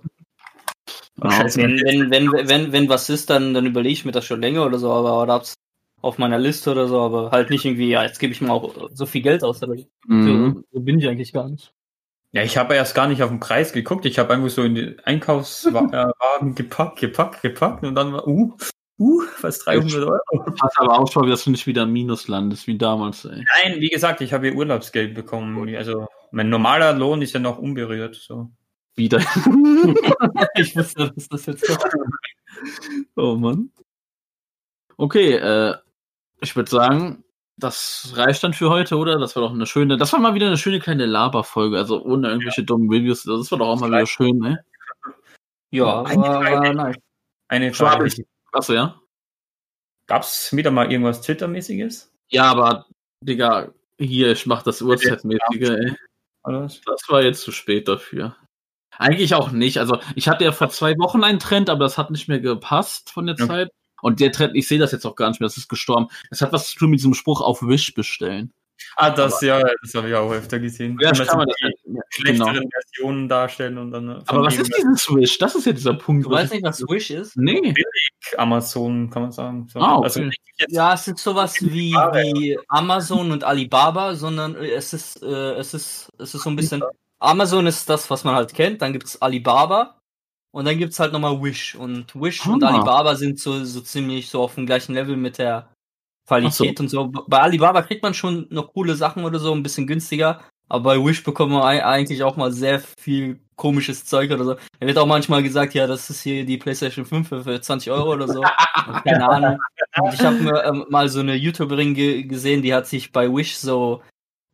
[1.23, 4.41] Scheiße, Wenn, wenn, wenn, wenn, wenn was ist, dann, dann überlege ich mir das schon
[4.41, 5.53] länger oder so, aber oder hab's
[6.01, 8.89] auf meiner Liste oder so, aber halt nicht irgendwie, ja, jetzt gebe ich mal auch
[8.93, 9.63] so viel Geld aus.
[9.63, 9.75] Aber
[10.05, 10.23] Mhm.
[10.23, 11.73] so, so bin ich eigentlich gar nicht.
[12.38, 14.06] Ja, ich habe erst gar nicht auf den Preis geguckt.
[14.06, 16.14] Ich habe einfach so in den Einkaufswagen
[16.56, 18.56] gepackt, gepackt, gepackt und dann war, uh,
[19.00, 20.52] uh, fast 300 Euro.
[20.56, 23.44] Pass aber auch schon, dass du nicht wieder im Minus landest, wie damals, ey.
[23.64, 25.76] Nein, wie gesagt, ich habe hier Urlaubsgeld bekommen.
[25.76, 28.14] Also mein normaler Lohn ist ja noch unberührt.
[28.14, 28.52] So.
[28.96, 29.18] Wieder.
[30.58, 31.92] ich wusste, dass das jetzt kommt.
[33.16, 33.72] oh Mann.
[34.96, 35.74] Okay, äh,
[36.42, 37.24] ich würde sagen,
[37.58, 39.20] das reicht dann für heute, oder?
[39.20, 42.30] Das war doch eine schöne, das war mal wieder eine schöne kleine Laberfolge, also ohne
[42.30, 43.24] irgendwelche dummen Videos.
[43.24, 44.64] Das war doch auch mal wieder schön, ne?
[45.72, 46.95] Ja, Eine war, war nice.
[47.49, 47.74] Eine.
[47.74, 48.10] Frage.
[48.51, 48.99] Achso, ja?
[50.08, 52.14] Gab es wieder mal irgendwas Twitter-mäßiges?
[52.30, 52.86] Ja, aber,
[53.22, 55.95] Digga, hier, ich mach das Uhrzeitmäßige, ey.
[56.45, 58.38] Das war jetzt zu spät dafür.
[58.91, 59.80] Eigentlich auch nicht.
[59.80, 63.12] Also, ich hatte ja vor zwei Wochen einen Trend, aber das hat nicht mehr gepasst
[63.12, 63.47] von der Okay.
[63.47, 63.72] Zeit.
[64.02, 66.08] Und der Trend, ich sehe das jetzt auch gar nicht mehr, das ist gestorben.
[66.30, 68.54] Das hat was zu tun mit diesem Spruch auf Wish bestellen.
[68.95, 70.98] Ah, das, ja, das habe ich auch öfter gesehen.
[71.02, 72.70] Ja, Immer kann man das ja, schlechteren genau.
[72.72, 74.24] Versionen darstellen und dann.
[74.28, 75.38] Aber was ist dieses Wish?
[75.39, 76.26] Das ist ja dieser Punkt.
[76.26, 77.36] Du weißt nicht, was Wish ist?
[77.38, 77.74] Nee.
[78.38, 79.68] Amazon, kann man sagen.
[79.72, 79.80] So.
[79.80, 80.04] Ah, okay.
[80.04, 84.93] Also richtig jetzt Ja, es ist sowas wie, wie Amazon und Alibaba, sondern äh, es
[84.93, 86.84] ist, äh, es ist, es ist so ein bisschen.
[87.20, 89.97] Amazon ist das, was man halt kennt, dann gibt's Alibaba
[90.58, 91.76] und dann gibt's halt nochmal Wish.
[91.76, 92.70] Und Wish und Ah.
[92.70, 95.70] Alibaba sind so, so ziemlich so auf dem gleichen Level mit der
[96.28, 97.08] Qualität und so.
[97.28, 100.41] Bei Alibaba kriegt man schon noch coole Sachen oder so, ein bisschen günstiger.
[100.70, 104.55] Aber bei Wish bekommt man ei- eigentlich auch mal sehr viel komisches Zeug oder so.
[104.80, 107.89] Da wird auch manchmal gesagt, ja, das ist hier die PlayStation 5 für- für 20
[107.91, 108.41] Euro oder so.
[109.05, 109.58] Keine Ahnung.
[110.01, 113.55] Und ich habe ähm, mal so eine YouTuberin ge gesehen, die hat sich bei Wish
[113.55, 114.01] so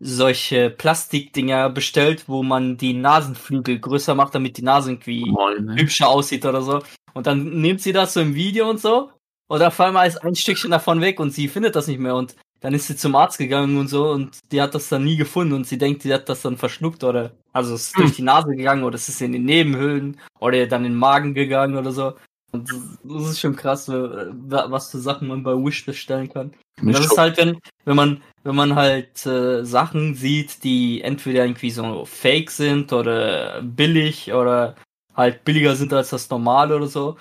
[0.03, 5.75] solche Plastikdinger bestellt, wo man die Nasenflügel größer macht, damit die Nase irgendwie Moin, ne?
[5.75, 6.81] hübscher aussieht oder so.
[7.13, 9.11] Und dann nimmt sie das so im Video und so.
[9.47, 12.15] Und auf einmal ist ein Stückchen davon weg und sie findet das nicht mehr.
[12.15, 15.17] Und dann ist sie zum Arzt gegangen und so und die hat das dann nie
[15.17, 18.21] gefunden und sie denkt, die hat das dann verschluckt oder also es ist durch die
[18.21, 21.91] Nase gegangen oder es ist in die Nebenhöhlen oder dann in den Magen gegangen oder
[21.91, 22.13] so.
[22.53, 26.53] Das ist schon krass, äh, was für Sachen man bei Wish bestellen kann.
[26.83, 31.71] Das ist halt, wenn, wenn man, wenn man halt äh, Sachen sieht, die entweder irgendwie
[31.71, 34.75] so fake sind oder billig oder
[35.15, 37.17] halt billiger sind als das normale oder so,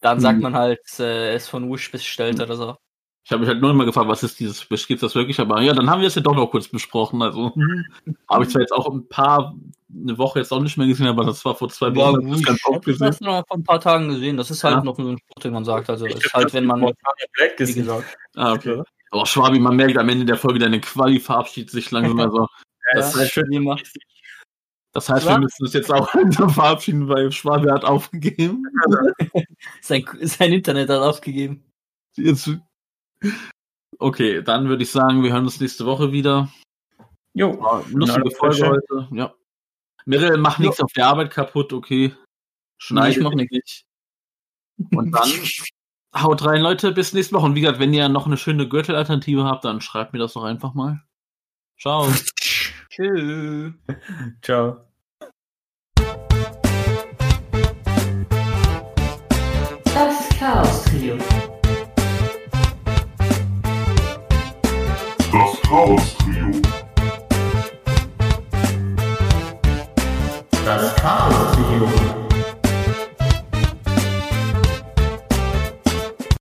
[0.00, 0.42] dann sagt Mhm.
[0.42, 2.76] man halt, äh, es von Wish bestellt oder so.
[3.26, 4.68] Ich habe mich halt nur immer gefragt, was ist dieses?
[4.68, 5.40] Gibt's das wirklich?
[5.40, 7.22] Aber ja, dann haben wir es ja doch noch kurz besprochen.
[7.22, 7.54] Also
[8.28, 9.54] habe ich zwar jetzt auch ein paar,
[9.94, 12.16] eine Woche jetzt auch nicht mehr gesehen, aber das war vor zwei Ja, Wochen.
[12.16, 14.36] hab ich das Wish, ganz ich oft hab das noch vor ein paar Tagen gesehen.
[14.36, 14.84] Das ist halt Ja.
[14.84, 15.88] noch so ein Spruch, den man sagt.
[15.88, 16.94] Also, Ich ist halt, wenn man, Black
[17.52, 17.84] wie gesehen.
[17.84, 18.82] gesagt, Ah, okay.
[19.12, 22.18] Oh, Schwabi, man merkt am Ende der Folge, deine Quali verabschiedet sich langsam.
[22.20, 22.46] Also,
[22.94, 23.78] das, ja, heißt, wie immer.
[24.92, 25.38] das heißt, wir Ja.
[25.38, 26.10] müssen uns jetzt auch
[26.54, 28.64] verabschieden, weil Schwabi hat aufgegeben.
[29.80, 31.64] Sein, sein Internet hat aufgegeben.
[32.16, 32.50] Jetzt,
[33.98, 36.52] okay, dann würde ich sagen, wir hören uns nächste Woche wieder.
[37.34, 37.60] Jo.
[37.60, 39.08] War eine lustige alles Folge heute.
[39.12, 39.34] Ja.
[40.06, 42.14] Mirre, mach nichts auf der Arbeit kaputt, okay.
[42.78, 43.84] Schneide ich mach dich nicht.
[44.94, 45.28] Und dann
[46.22, 47.46] haut rein, Leute, bis nächste Woche.
[47.46, 50.44] Und wie gesagt, wenn ihr noch eine schöne Gürtelalternative habt, dann schreibt mir das doch
[50.44, 51.02] einfach mal.
[51.80, 52.08] Ciao.
[52.90, 53.72] Tschüss.
[54.42, 54.80] Ciao.
[59.84, 61.16] Das Chaos Trio.
[65.68, 66.50] Chaos Trio.
[70.64, 71.93] Das Chaos Trio.